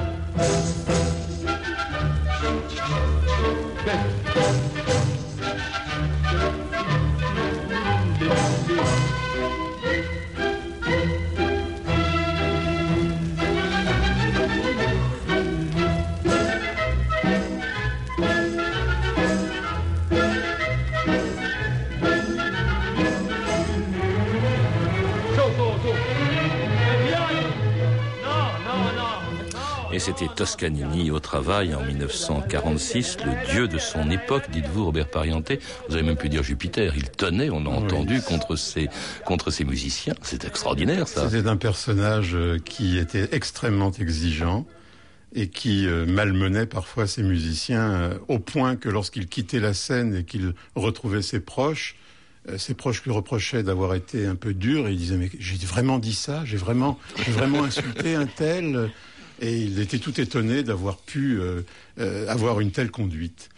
Su, 2.40 2.62
su, 2.70 2.80
c'était 30.02 30.28
Toscanini 30.36 31.12
au 31.12 31.20
travail 31.20 31.76
en 31.76 31.86
1946, 31.86 33.18
le 33.24 33.54
dieu 33.54 33.68
de 33.68 33.78
son 33.78 34.10
époque, 34.10 34.50
dites-vous, 34.52 34.86
Robert 34.86 35.08
Parienté. 35.08 35.60
Vous 35.88 35.94
avez 35.94 36.02
même 36.02 36.18
pu 36.18 36.28
dire 36.28 36.42
Jupiter. 36.42 36.94
Il 36.96 37.12
tenait, 37.12 37.52
on 37.52 37.64
l'a 37.64 37.70
entendu, 37.70 38.20
contre 38.24 38.56
ses, 38.56 38.90
contre 39.26 39.52
ses 39.52 39.64
musiciens. 39.64 40.16
C'est 40.24 40.44
extraordinaire, 40.44 41.08
ça. 41.08 41.30
C'était 41.30 41.48
un 41.48 41.56
personnage 41.56 42.32
euh, 42.34 42.58
qui 42.58 42.98
était 42.98 43.30
extrêmement 43.32 43.92
exigeant 43.92 44.66
et 45.36 45.50
qui 45.50 45.86
euh, 45.86 46.08
malmenait 46.08 46.66
parfois 46.66 47.06
ses 47.06 47.22
musiciens 47.22 47.92
euh, 47.92 48.18
au 48.28 48.40
point 48.40 48.78
que 48.78 48.90
lorsqu'il 48.90 49.28
quittait 49.28 49.60
la 49.60 49.76
scène 49.76 50.16
et 50.16 50.24
qu'il 50.24 50.56
retrouvait 50.74 51.22
ses 51.22 51.42
proches, 51.42 51.96
ses 52.58 52.74
proches 52.74 53.04
lui 53.04 53.12
reprochaient 53.12 53.62
d'avoir 53.62 53.94
été 53.94 54.26
un 54.26 54.34
peu 54.34 54.56
dur 54.56 54.88
et 54.88 54.94
il 54.94 54.98
disait 54.98 55.16
mais 55.16 55.30
j'ai 55.38 55.58
vraiment 55.58 56.00
dit 56.00 56.16
ça, 56.16 56.42
j'ai 56.44 56.58
vraiment, 56.58 56.98
j'ai 57.24 57.32
vraiment 57.32 57.64
insulté 57.64 58.16
un 58.16 58.26
tel. 58.26 58.90
Et 59.42 59.58
il 59.58 59.80
était 59.80 60.00
tout 60.00 60.22
étonné 60.22 60.64
d'avoir 60.64 60.98
pu 60.98 61.40
euh, 61.40 61.62
euh, 62.00 62.28
avoir 62.28 62.60
une 62.60 62.72
telle 62.72 62.92
conduite. 62.92 63.50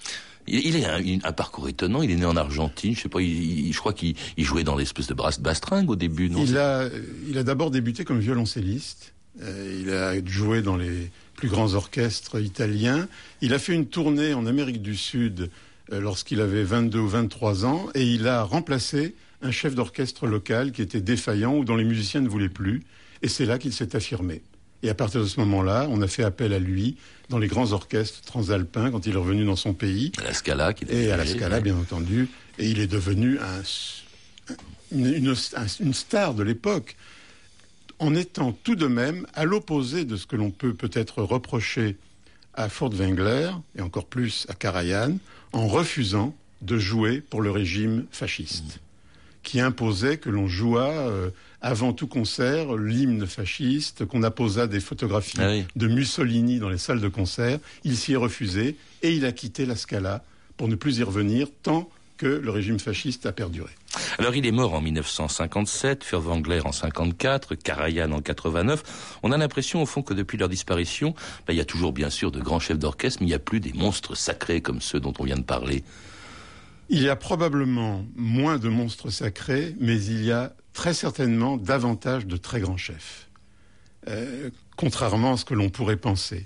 Il, 0.47 0.75
est 0.75 0.85
un, 0.85 1.01
un, 1.23 1.31
parcours 1.31 1.69
étonnant. 1.69 2.01
Il 2.01 2.11
est 2.11 2.15
né 2.15 2.25
en 2.25 2.35
Argentine. 2.35 2.95
Je 2.95 3.01
sais 3.01 3.09
pas. 3.09 3.21
Il, 3.21 3.71
je 3.71 3.79
crois 3.79 3.93
qu'il 3.93 4.15
jouait 4.37 4.63
dans 4.63 4.75
l'espèce 4.75 5.07
de 5.07 5.13
bastringue 5.13 5.89
au 5.89 5.95
début. 5.95 6.29
Non? 6.29 6.43
Il 6.43 6.57
a, 6.57 6.89
il 7.29 7.37
a 7.37 7.43
d'abord 7.43 7.71
débuté 7.71 8.03
comme 8.03 8.19
violoncelliste. 8.19 9.13
Euh, 9.41 9.79
il 9.81 9.89
a 9.91 10.23
joué 10.25 10.61
dans 10.61 10.75
les 10.75 11.11
plus 11.35 11.47
grands 11.47 11.73
orchestres 11.73 12.39
italiens. 12.41 13.07
Il 13.41 13.53
a 13.53 13.59
fait 13.59 13.73
une 13.73 13.87
tournée 13.87 14.33
en 14.33 14.45
Amérique 14.45 14.81
du 14.81 14.95
Sud 14.95 15.49
euh, 15.91 15.99
lorsqu'il 15.99 16.41
avait 16.41 16.63
22 16.63 16.99
ou 16.99 17.07
23 17.07 17.65
ans, 17.65 17.87
et 17.95 18.03
il 18.03 18.27
a 18.27 18.43
remplacé 18.43 19.15
un 19.41 19.51
chef 19.51 19.75
d'orchestre 19.75 20.27
local 20.27 20.71
qui 20.71 20.81
était 20.81 21.01
défaillant 21.01 21.55
ou 21.55 21.65
dont 21.65 21.75
les 21.75 21.83
musiciens 21.83 22.21
ne 22.21 22.29
voulaient 22.29 22.49
plus. 22.49 22.83
Et 23.21 23.27
c'est 23.27 23.45
là 23.45 23.57
qu'il 23.57 23.73
s'est 23.73 23.95
affirmé. 23.95 24.41
Et 24.83 24.89
à 24.89 24.93
partir 24.93 25.21
de 25.21 25.25
ce 25.25 25.39
moment-là, 25.39 25.87
on 25.89 26.01
a 26.01 26.07
fait 26.07 26.23
appel 26.23 26.53
à 26.53 26.59
lui 26.59 26.97
dans 27.29 27.39
les 27.39 27.47
grands 27.47 27.71
orchestres 27.71 28.21
transalpins 28.21 28.91
quand 28.91 29.07
il 29.07 29.13
est 29.13 29.17
revenu 29.17 29.45
dans 29.45 29.55
son 29.55 29.73
pays. 29.73 30.11
À 30.19 30.23
la 30.25 30.33
Scala, 30.33 30.73
qui 30.73 30.85
Et 30.89 31.09
à 31.09 31.17
la 31.17 31.25
Scala, 31.25 31.61
bien 31.61 31.77
entendu. 31.77 32.27
Et 32.59 32.69
il 32.69 32.79
est 32.79 32.87
devenu 32.87 33.39
un, 33.39 33.61
une, 34.91 35.35
une, 35.79 35.93
star 35.93 36.33
de 36.33 36.43
l'époque, 36.43 36.97
en 37.99 38.13
étant 38.13 38.51
tout 38.51 38.75
de 38.75 38.87
même 38.87 39.25
à 39.33 39.45
l'opposé 39.45 40.03
de 40.03 40.17
ce 40.17 40.27
que 40.27 40.35
l'on 40.35 40.51
peut 40.51 40.73
peut-être 40.73 41.23
reprocher 41.23 41.95
à 42.53 42.67
Furtwängler, 42.67 43.51
et 43.77 43.81
encore 43.81 44.05
plus 44.05 44.45
à 44.49 44.53
Karajan, 44.53 45.17
en 45.53 45.67
refusant 45.67 46.35
de 46.61 46.77
jouer 46.77 47.21
pour 47.21 47.41
le 47.41 47.51
régime 47.51 48.05
fasciste, 48.11 48.81
qui 49.43 49.61
imposait 49.61 50.17
que 50.17 50.29
l'on 50.29 50.47
jouât 50.47 50.89
euh, 50.89 51.29
avant 51.63 51.93
tout 51.93 52.07
concert, 52.07 52.75
l'hymne 52.75 53.25
fasciste, 53.25 54.05
qu'on 54.05 54.21
apposa 54.21 54.67
des 54.67 54.81
photographies 54.81 55.37
ah 55.39 55.53
de 55.75 55.87
Mussolini 55.87 56.59
dans 56.59 56.69
les 56.69 56.77
salles 56.77 56.99
de 56.99 57.07
concert. 57.07 57.57
Il 57.85 57.95
s'y 57.95 58.13
est 58.13 58.17
refusé 58.17 58.75
et 59.01 59.13
il 59.13 59.25
a 59.25 59.31
quitté 59.31 59.65
la 59.65 59.77
Scala 59.77 60.23
pour 60.57 60.67
ne 60.67 60.75
plus 60.75 60.99
y 60.99 61.03
revenir 61.03 61.47
tant 61.63 61.89
que 62.17 62.27
le 62.27 62.51
régime 62.51 62.79
fasciste 62.79 63.25
a 63.25 63.31
perduré. 63.31 63.71
Alors 64.19 64.35
il 64.35 64.45
est 64.45 64.51
mort 64.51 64.73
en 64.73 64.81
1957, 64.81 66.03
Furtwängler 66.03 66.61
en 66.65 66.73
54, 66.73 67.55
Karajan 67.55 68.11
en 68.11 68.21
89. 68.21 69.19
On 69.23 69.31
a 69.31 69.37
l'impression 69.37 69.81
au 69.81 69.85
fond 69.85 70.01
que 70.01 70.13
depuis 70.13 70.37
leur 70.37 70.49
disparition, 70.49 71.15
ben, 71.47 71.53
il 71.53 71.57
y 71.57 71.61
a 71.61 71.65
toujours 71.65 71.93
bien 71.93 72.09
sûr 72.09 72.31
de 72.31 72.41
grands 72.41 72.59
chefs 72.59 72.77
d'orchestre, 72.77 73.19
mais 73.21 73.27
il 73.27 73.29
n'y 73.29 73.35
a 73.35 73.39
plus 73.39 73.61
des 73.61 73.73
monstres 73.73 74.15
sacrés 74.15 74.61
comme 74.61 74.81
ceux 74.81 74.99
dont 74.99 75.13
on 75.17 75.23
vient 75.23 75.37
de 75.37 75.43
parler. 75.43 75.83
Il 76.89 77.01
y 77.01 77.09
a 77.09 77.15
probablement 77.15 78.05
moins 78.15 78.57
de 78.57 78.67
monstres 78.67 79.09
sacrés, 79.09 79.75
mais 79.79 79.95
il 80.03 80.25
y 80.25 80.31
a 80.31 80.53
très 80.73 80.93
certainement 80.93 81.57
davantage 81.57 82.25
de 82.25 82.37
très 82.37 82.59
grands 82.59 82.77
chefs, 82.77 83.29
euh, 84.07 84.49
contrairement 84.75 85.33
à 85.33 85.37
ce 85.37 85.45
que 85.45 85.53
l'on 85.53 85.69
pourrait 85.69 85.97
penser. 85.97 86.45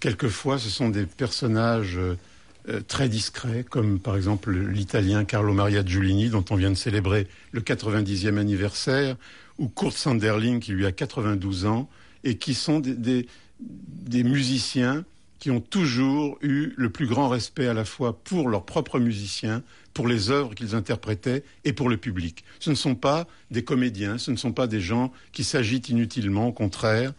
Quelquefois, 0.00 0.58
ce 0.58 0.68
sont 0.68 0.88
des 0.88 1.06
personnages 1.06 1.98
euh, 1.98 2.80
très 2.86 3.08
discrets, 3.08 3.64
comme 3.68 3.98
par 3.98 4.16
exemple 4.16 4.52
l'italien 4.52 5.24
Carlo 5.24 5.52
Maria 5.52 5.84
Giulini, 5.84 6.28
dont 6.28 6.44
on 6.50 6.56
vient 6.56 6.70
de 6.70 6.76
célébrer 6.76 7.26
le 7.52 7.60
90e 7.60 8.38
anniversaire, 8.38 9.16
ou 9.58 9.68
Kurt 9.68 9.96
Sanderling, 9.96 10.60
qui 10.60 10.72
lui 10.72 10.86
a 10.86 10.92
92 10.92 11.66
ans, 11.66 11.88
et 12.24 12.36
qui 12.36 12.54
sont 12.54 12.80
des 12.80 14.24
musiciens 14.24 15.04
qui 15.38 15.50
ont 15.50 15.60
toujours 15.60 16.38
eu 16.42 16.72
le 16.76 16.90
plus 16.90 17.06
grand 17.06 17.28
respect 17.28 17.66
à 17.66 17.74
la 17.74 17.84
fois 17.84 18.18
pour 18.24 18.48
leurs 18.48 18.64
propres 18.64 18.98
musiciens, 18.98 19.62
pour 19.94 20.08
les 20.08 20.30
œuvres 20.30 20.54
qu'ils 20.54 20.74
interprétaient 20.74 21.44
et 21.64 21.72
pour 21.72 21.88
le 21.88 21.96
public. 21.96 22.44
Ce 22.60 22.70
ne 22.70 22.74
sont 22.74 22.94
pas 22.94 23.26
des 23.50 23.64
comédiens, 23.64 24.18
ce 24.18 24.30
ne 24.30 24.36
sont 24.36 24.52
pas 24.52 24.66
des 24.66 24.80
gens 24.80 25.12
qui 25.32 25.44
s'agitent 25.44 25.88
inutilement, 25.88 26.48
au 26.48 26.52
contraire. 26.52 27.12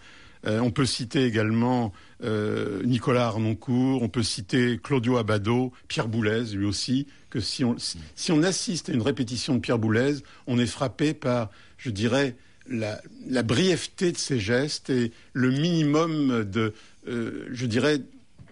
Euh, 0.45 0.59
on 0.59 0.71
peut 0.71 0.85
citer 0.85 1.25
également 1.25 1.91
euh, 2.23 2.81
Nicolas 2.83 3.25
Arnoncourt, 3.27 4.01
on 4.01 4.07
peut 4.07 4.23
citer 4.23 4.79
Claudio 4.81 5.17
Abbado, 5.17 5.73
Pierre 5.89 6.07
Boulez, 6.07 6.45
lui 6.53 6.65
aussi, 6.65 7.07
que 7.29 7.41
si 7.41 7.65
on, 7.65 7.75
si 7.77 8.31
on 8.31 8.43
assiste 8.43 8.89
à 8.89 8.93
une 8.93 9.01
répétition 9.01 9.55
de 9.55 9.59
Pierre 9.59 9.79
Boulez, 9.79 10.15
on 10.47 10.57
est 10.57 10.65
frappé 10.65 11.13
par, 11.13 11.49
je 11.77 11.89
dirais, 11.89 12.37
la, 12.69 13.43
brièveté 13.43 14.11
de 14.11 14.17
ses 14.17 14.39
gestes 14.39 14.89
et 14.89 15.11
le 15.33 15.49
minimum 15.51 16.43
de, 16.43 16.73
euh, 17.07 17.47
je 17.51 17.65
dirais, 17.65 18.01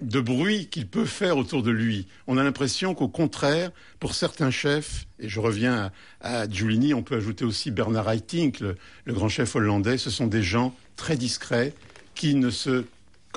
de 0.02 0.20
bruit 0.20 0.68
qu'il 0.68 0.88
peut 0.88 1.06
faire 1.06 1.38
autour 1.38 1.64
de 1.64 1.72
lui. 1.72 2.08
On 2.28 2.38
a 2.38 2.44
l'impression 2.44 2.94
qu'au 2.94 3.08
contraire, 3.08 3.72
pour 4.00 4.14
certains 4.14 4.52
chefs, 4.52 5.08
et 5.20 5.30
je 5.30 5.40
reviens 5.40 5.92
à, 6.22 6.48
Giulini, 6.50 6.94
on 6.94 7.04
peut 7.04 7.16
ajouter 7.16 7.46
aussi 7.46 7.72
Bernard 7.72 8.10
Haitink, 8.10 8.60
le 8.60 9.14
grand 9.14 9.30
chef 9.30 9.56
hollandais, 9.56 9.98
ce 9.98 10.10
sont 10.10 10.28
des 10.28 10.44
gens 10.44 10.76
très 10.96 11.18
discrets 11.18 11.74
qui 12.14 12.36
ne 12.36 12.50
se 12.50 12.86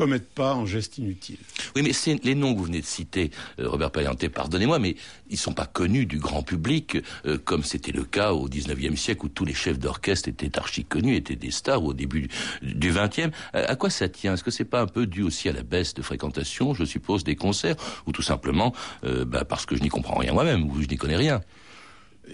commettent 0.00 0.30
pas 0.30 0.54
en 0.54 0.64
gestes 0.64 0.96
inutiles. 0.96 1.36
Oui, 1.76 1.82
mais 1.82 1.92
c'est 1.92 2.24
les 2.24 2.34
noms 2.34 2.54
que 2.54 2.58
vous 2.58 2.64
venez 2.64 2.80
de 2.80 2.86
citer, 2.86 3.30
euh, 3.58 3.68
Robert 3.68 3.90
Payanté, 3.90 4.30
pardonnez-moi, 4.30 4.78
mais 4.78 4.96
ils 5.28 5.34
ne 5.34 5.38
sont 5.38 5.52
pas 5.52 5.66
connus 5.66 6.06
du 6.06 6.18
grand 6.18 6.42
public, 6.42 6.96
euh, 7.26 7.36
comme 7.36 7.64
c'était 7.64 7.92
le 7.92 8.04
cas 8.04 8.32
au 8.32 8.48
XIXe 8.48 8.98
siècle 8.98 9.26
où 9.26 9.28
tous 9.28 9.44
les 9.44 9.52
chefs 9.52 9.78
d'orchestre 9.78 10.30
étaient 10.30 10.58
archi 10.58 10.86
connus, 10.86 11.16
étaient 11.16 11.36
des 11.36 11.50
stars 11.50 11.84
au 11.84 11.92
début 11.92 12.28
du 12.62 12.92
XXe. 12.92 13.28
À 13.52 13.76
quoi 13.76 13.90
ça 13.90 14.08
tient? 14.08 14.32
Est-ce 14.32 14.42
que 14.42 14.50
c'est 14.50 14.64
pas 14.64 14.80
un 14.80 14.86
peu 14.86 15.04
dû 15.04 15.22
aussi 15.22 15.50
à 15.50 15.52
la 15.52 15.62
baisse 15.62 15.92
de 15.92 16.00
fréquentation, 16.00 16.72
je 16.72 16.84
suppose, 16.84 17.22
des 17.22 17.36
concerts, 17.36 17.76
ou 18.06 18.12
tout 18.12 18.22
simplement 18.22 18.74
euh, 19.04 19.26
bah, 19.26 19.44
parce 19.44 19.66
que 19.66 19.76
je 19.76 19.82
n'y 19.82 19.90
comprends 19.90 20.16
rien 20.16 20.32
moi-même, 20.32 20.64
ou 20.64 20.80
je 20.80 20.88
n'y 20.88 20.96
connais 20.96 21.16
rien? 21.16 21.42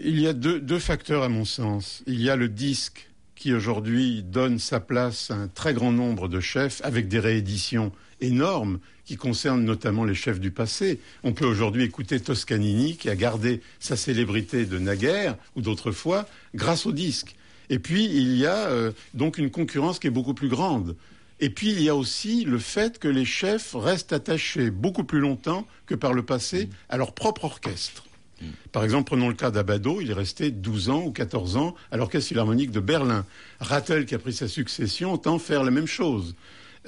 Il 0.05 0.20
y 0.20 0.29
a 0.29 0.33
deux 0.33 0.79
facteurs 0.79 1.24
à 1.24 1.29
mon 1.29 1.44
sens. 1.44 2.05
Il 2.07 2.20
y 2.20 2.31
a 2.31 2.37
le 2.37 2.48
disque 2.48 3.09
qui 3.37 3.53
aujourd'hui 3.53 4.22
donne 4.22 4.59
sa 4.59 4.81
place 4.81 5.31
à 5.31 5.35
un 5.35 5.49
très 5.49 5.75
grand 5.75 5.92
nombre 5.92 6.27
de 6.27 6.40
chefs 6.40 6.81
avec 6.83 7.07
des 7.07 7.20
rééditions 7.20 7.92
énormes 8.20 8.81
qui 9.05 9.16
concernent 9.16 9.64
notamment 9.64 10.05
les 10.05 10.14
chefs 10.14 10.40
du 10.40 10.51
passé. 10.51 10.99
On 11.22 11.33
peut 11.33 11.44
aujourd'hui 11.44 11.85
écouter 11.85 12.18
Toscanini 12.18 12.96
qui 12.96 13.09
a 13.09 13.14
gardé 13.14 13.61
sa 13.79 13.96
célébrité 13.96 14.64
de 14.64 14.79
naguère 14.79 15.37
ou 15.55 15.61
d'autrefois 15.61 16.27
grâce 16.55 16.87
au 16.87 16.92
disque. 16.92 17.37
Et 17.70 17.79
puis 17.79 18.07
il 18.07 18.37
y 18.37 18.46
a 18.46 18.68
euh, 18.68 18.92
donc 19.14 19.38
une 19.38 19.51
concurrence 19.51 19.99
qui 19.99 20.07
est 20.07 20.11
beaucoup 20.11 20.35
plus 20.35 20.49
grande. 20.49 20.96
Et 21.38 21.51
puis 21.51 21.70
il 21.70 21.83
y 21.83 21.88
a 21.88 21.94
aussi 21.94 22.44
le 22.44 22.59
fait 22.59 22.99
que 22.99 23.09
les 23.09 23.27
chefs 23.27 23.75
restent 23.75 24.14
attachés 24.14 24.70
beaucoup 24.70 25.05
plus 25.05 25.20
longtemps 25.20 25.66
que 25.85 25.94
par 25.94 26.14
le 26.14 26.25
passé 26.25 26.70
à 26.88 26.96
leur 26.96 27.12
propre 27.12 27.44
orchestre. 27.44 28.05
Par 28.72 28.85
exemple, 28.85 29.07
prenons 29.07 29.29
le 29.29 29.35
cas 29.35 29.51
d'Abado, 29.51 30.01
il 30.01 30.11
est 30.11 30.14
resté 30.14 30.51
12 30.51 30.90
ans 30.90 31.05
ou 31.05 31.11
14 31.11 31.57
ans 31.57 31.75
à 31.90 31.96
l'Orchestre 31.96 32.29
Philharmonique 32.29 32.70
de 32.70 32.81
Berlin. 32.81 33.25
Rattel, 33.61 34.05
qui 34.05 34.14
a 34.14 34.18
pris 34.18 34.33
sa 34.33 34.49
succession, 34.49 35.12
entend 35.12 35.38
faire 35.38 35.64
la 35.64 35.70
même 35.70 35.87
chose. 35.87 36.35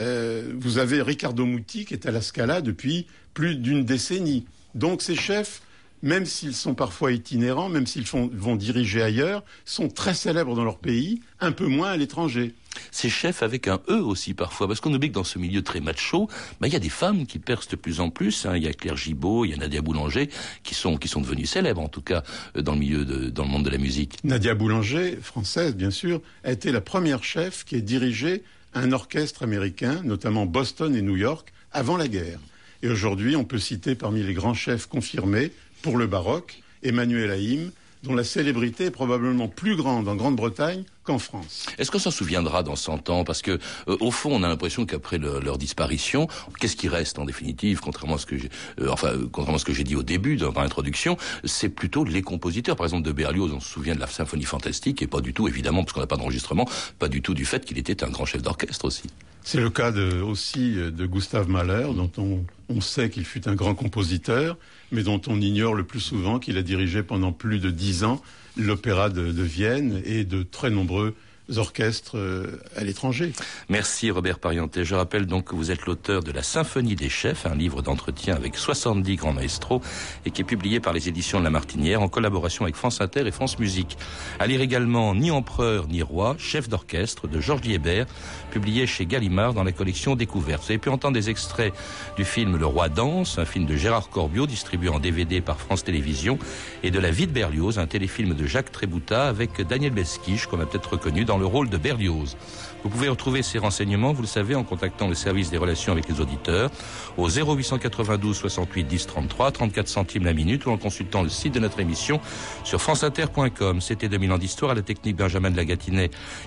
Euh, 0.01 0.53
vous 0.57 0.79
avez 0.79 1.03
Riccardo 1.03 1.45
Muti, 1.47 1.85
qui 1.85 1.95
est 1.95 2.07
à 2.07 2.11
la 2.11 2.21
Scala 2.21 2.61
depuis 2.61 3.07
plus 3.35 3.57
d'une 3.57 3.85
décennie. 3.85 4.47
Donc 4.75 5.03
ces 5.03 5.17
chefs, 5.17 5.63
même 6.03 6.27
s'ils 6.27 6.55
sont 6.55 6.75
parfois 6.75 7.13
itinérants, 7.13 7.69
même 7.69 7.87
s'ils 7.87 8.07
vont 8.07 8.57
diriger 8.57 9.03
ailleurs, 9.03 9.43
sont 9.65 9.89
très 9.89 10.15
célèbres 10.15 10.55
dans 10.55 10.65
leur 10.65 10.79
pays, 10.79 11.21
un 11.41 11.53
peu 11.53 11.67
moins 11.67 11.91
à 11.91 11.97
l'étranger 11.97 12.55
ces 12.91 13.09
chefs 13.09 13.43
avec 13.43 13.69
un 13.69 13.81
E 13.89 14.01
aussi 14.01 14.35
parfois, 14.35 14.67
parce 14.67 14.81
qu'on 14.81 14.93
oublie 14.93 15.09
que 15.09 15.15
dans 15.15 15.25
ce 15.25 15.39
milieu 15.39 15.63
très 15.63 15.81
macho, 15.81 16.29
bah, 16.61 16.67
il 16.67 16.73
y 16.73 16.77
a 16.77 16.81
des 16.81 16.89
femmes 16.89 17.27
qui 17.27 17.39
percent 17.39 17.71
de 17.71 17.77
plus 17.77 18.01
en 18.01 18.11
plus. 18.11 18.47
Hein. 18.47 18.57
Il 18.57 18.63
y 18.63 18.69
a 18.69 18.73
Claire 18.73 18.97
Gibault, 18.97 19.45
il 19.45 19.51
y 19.51 19.55
a 19.55 19.57
Nadia 19.57 19.83
Boulanger, 19.83 20.29
qui 20.63 20.75
sont 20.75 20.97
qui 20.97 21.09
sont 21.09 21.21
devenues 21.21 21.47
célèbres 21.47 21.81
en 21.81 21.89
tout 21.89 22.03
cas 22.03 22.23
euh, 22.57 22.63
dans 22.63 22.73
le 22.73 22.79
milieu 22.79 23.05
de, 23.05 23.31
dans 23.31 23.45
le 23.45 23.51
monde 23.51 23.65
de 23.65 23.71
la 23.71 23.79
musique. 23.79 24.19
Nadia 24.25 24.55
Boulanger, 24.55 25.19
française 25.21 25.75
bien 25.75 25.91
sûr, 25.91 26.21
a 26.45 26.53
été 26.53 26.73
la 26.73 26.81
première 26.81 27.25
chef 27.25 27.65
qui 27.65 27.77
ait 27.77 27.83
dirigé 27.83 28.43
un 28.75 28.93
orchestre 28.93 29.43
américain, 29.43 30.03
notamment 30.05 30.47
Boston 30.47 30.95
et 30.95 31.03
New 31.03 31.17
York, 31.17 31.53
avant 31.73 31.97
la 31.97 32.09
guerre. 32.09 32.39
Et 32.83 32.89
aujourd'hui, 32.89 33.35
on 33.35 33.45
peut 33.45 33.59
citer 33.59 33.95
parmi 33.95 34.23
les 34.23 34.35
grands 34.35 34.55
chefs 34.55 34.87
confirmés 34.87 35.53
pour 35.83 35.97
le 35.97 36.07
baroque 36.07 36.63
Emmanuel 36.83 37.31
Haïm, 37.31 37.71
dont 38.05 38.15
la 38.15 38.25
célébrité 38.25 38.87
est 38.87 38.91
probablement 38.91 39.49
plus 39.49 39.77
grande 39.77 40.09
en 40.09 40.15
Grande-Bretagne 40.15 40.85
qu'en 41.09 41.19
France. 41.19 41.67
Est-ce 41.79 41.91
qu'on 41.91 41.99
s'en 41.99 42.11
souviendra 42.11 42.63
dans 42.63 42.77
100 42.77 43.09
ans? 43.09 43.25
Parce 43.25 43.41
que, 43.41 43.53
euh, 43.89 43.97
au 44.01 44.11
fond, 44.11 44.31
on 44.31 44.43
a 44.43 44.49
l'impression 44.49 44.85
qu'après 44.85 45.17
leur 45.17 45.57
disparition, 45.57 46.29
qu'est-ce 46.61 46.77
qui 46.77 46.89
reste 46.89 47.19
en 47.19 47.25
définitive, 47.25 47.81
contrairement 47.81 48.17
à 48.17 48.19
ce 48.19 48.27
que 48.27 48.37
j'ai, 48.37 48.51
euh, 48.81 48.91
enfin, 48.91 49.13
contrairement 49.33 49.57
à 49.57 49.59
ce 49.59 49.65
que 49.65 49.73
j'ai 49.73 49.85
dit 49.85 49.97
au 49.97 50.03
début 50.03 50.37
dans, 50.37 50.53
l'introduction, 50.53 51.17
c'est 51.45 51.71
plutôt 51.71 52.05
les 52.05 52.21
compositeurs. 52.21 52.77
Par 52.77 52.85
exemple, 52.85 53.07
de 53.07 53.13
Berlioz, 53.13 53.53
on 53.55 53.61
se 53.61 53.69
souvient 53.71 53.95
de 53.95 54.01
la 54.01 54.07
symphonie 54.07 54.45
fantastique, 54.45 55.01
et 55.01 55.07
pas 55.07 55.23
du 55.23 55.33
tout, 55.33 55.49
évidemment, 55.49 55.83
parce 55.83 55.95
qu'on 55.95 56.01
n'a 56.01 56.07
pas 56.07 56.19
d'enregistrement, 56.19 56.69
pas 56.99 57.09
du 57.09 57.23
tout 57.23 57.33
du 57.33 57.47
fait 57.47 57.65
qu'il 57.65 57.79
était 57.79 58.05
un 58.05 58.11
grand 58.11 58.27
chef 58.27 58.43
d'orchestre 58.43 58.85
aussi. 58.85 59.05
C'est 59.45 59.61
le 59.61 59.71
cas 59.71 59.93
de, 59.93 60.21
aussi 60.21 60.75
de 60.75 61.07
Gustave 61.07 61.49
Mahler, 61.49 61.89
dont 61.97 62.11
on, 62.19 62.45
on 62.69 62.83
sait 62.83 63.09
qu'il 63.09 63.25
fut 63.25 63.49
un 63.49 63.55
grand 63.55 63.75
compositeur, 63.75 64.59
mais 64.93 65.03
dont 65.03 65.23
on 65.27 65.41
ignore 65.41 65.75
le 65.75 65.85
plus 65.85 66.01
souvent 66.01 66.39
qu'il 66.39 66.59
a 66.59 66.63
dirigé 66.63 67.03
pendant 67.03 67.33
plus 67.33 67.61
de 67.61 67.71
dix 67.71 68.05
ans 68.05 68.21
l'opéra 68.59 69.09
de, 69.09 69.43
Vienne 69.43 70.03
et 70.05 70.25
de 70.25 70.43
très 70.43 70.71
nombreux 70.71 71.15
orchestres 71.57 72.17
euh, 72.17 72.61
à 72.77 72.85
l'étranger. 72.85 73.33
Merci 73.69 74.11
Robert 74.11 74.39
Parienté. 74.39 74.85
Je 74.85 74.95
rappelle 74.95 75.27
donc 75.27 75.47
que 75.47 75.55
vous 75.55 75.71
êtes 75.71 75.87
l'auteur 75.87 76.23
de 76.23 76.31
La 76.31 76.43
Symphonie 76.43 76.95
des 76.95 77.09
chefs, 77.09 77.47
un 77.47 77.55
livre 77.55 77.83
d'entretien 77.83 78.35
avec 78.35 78.57
70 78.57 79.17
grands 79.17 79.33
maestros 79.33 79.81
et 80.27 80.31
qui 80.31 80.43
est 80.43 80.45
publié 80.45 80.81
par 80.81 80.93
les 80.93 81.09
éditions 81.09 81.39
de 81.39 81.45
La 81.45 81.51
Martinière 81.51 82.03
en 82.03 82.09
collaboration 82.09 82.65
avec 82.65 82.77
France 82.77 83.01
Inter 83.01 83.27
et 83.27 83.31
France 83.31 83.59
Musique. 83.59 83.97
À 84.39 84.47
lire 84.47 84.61
également 84.61 85.15
Ni 85.15 85.31
empereur 85.31 85.89
ni 85.89 86.03
roi, 86.03 86.37
chef 86.39 86.69
d'orchestre 86.69 87.29
de 87.29 87.41
Georges 87.41 87.63
Liébert, 87.63 88.07
publié 88.51 88.87
chez 88.87 89.07
Gallimard 89.07 89.55
dans 89.55 89.65
la 89.65 89.73
collection 89.73 90.17
Découverte. 90.17 90.63
Vous 90.65 90.73
avez 90.73 90.79
pu 90.79 90.91
entendre 90.91 91.15
des 91.15 91.31
extraits 91.31 91.73
du 92.17 92.25
film 92.25 92.57
Le 92.57 92.67
Roi 92.67 92.89
danse, 92.89 93.39
un 93.39 93.45
film 93.45 93.65
de 93.65 93.77
Gérard 93.77 94.11
Corbiot 94.11 94.47
distribué 94.47 94.89
en 94.89 94.99
DVD 94.99 95.41
par 95.41 95.61
France 95.61 95.85
Télévisions 95.85 96.39
et 96.83 96.91
de 96.91 96.99
La 96.99 97.11
vie 97.11 97.27
de 97.27 97.33
Berlioz, 97.33 97.79
un 97.79 97.87
téléfilm 97.87 98.35
de 98.35 98.47
Jacques 98.47 98.73
Trébouta 98.73 99.29
avec 99.29 99.61
Daniel 99.63 99.93
Besquiche 99.93 100.47
qu'on 100.47 100.61
a 100.61 100.67
peut-être 100.67 100.93
reconnu 100.93 101.25
dans 101.25 101.38
le 101.39 101.47
rôle 101.47 101.69
de 101.69 101.77
Berlioz. 101.77 102.37
Vous 102.85 102.91
pouvez 102.91 103.09
retrouver 103.09 103.43
ces 103.43 103.59
renseignements, 103.59 104.13
vous 104.13 104.23
le 104.23 104.29
savez, 104.29 104.55
en 104.55 104.63
contactant 104.63 105.09
le 105.09 105.15
service 105.15 105.51
des 105.51 105.59
relations 105.59 105.93
avec 105.93 106.09
les 106.09 106.21
auditeurs 106.21 106.71
au 107.17 107.29
0892 107.29 108.37
68 108.37 108.85
10 108.85 109.07
33, 109.07 109.51
34 109.51 109.89
centimes 109.89 110.25
la 110.25 110.33
minute 110.33 110.67
ou 110.67 110.71
en 110.71 110.77
consultant 110.77 111.23
le 111.23 111.29
site 111.29 111.55
de 111.55 111.61
notre 111.61 111.81
émission 111.81 112.21
sur 112.63 112.81
franceinter.com. 112.81 113.81
C'était 113.81 114.09
2000 114.09 114.33
ans 114.33 114.39
d'histoire 114.39 114.71
à 114.71 114.75
la 114.75 114.83
technique 114.83 115.17
Benjamin 115.17 115.51
de 115.51 115.57
la 115.57 115.65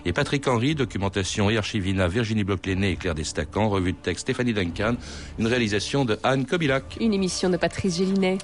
et 0.06 0.14
Patrick 0.14 0.48
Henry, 0.48 0.76
documentation 0.76 1.50
et 1.50 1.58
archivina 1.58 2.08
Virginie 2.08 2.44
bloch 2.44 2.68
et 2.68 2.96
Claire 2.96 3.16
Destacan, 3.16 3.70
revue 3.70 3.94
de 3.94 3.98
texte 3.98 4.22
Stéphanie 4.22 4.54
Duncan, 4.54 4.96
une 5.40 5.48
réalisation 5.48 6.06
de 6.06 6.20
Anne 6.24 6.46
Kobilac. 6.46 6.98
Une 7.00 7.14
émission 7.14 7.50
de 7.50 7.58
Patrice 7.58 7.98
Gélinet. 7.98 8.38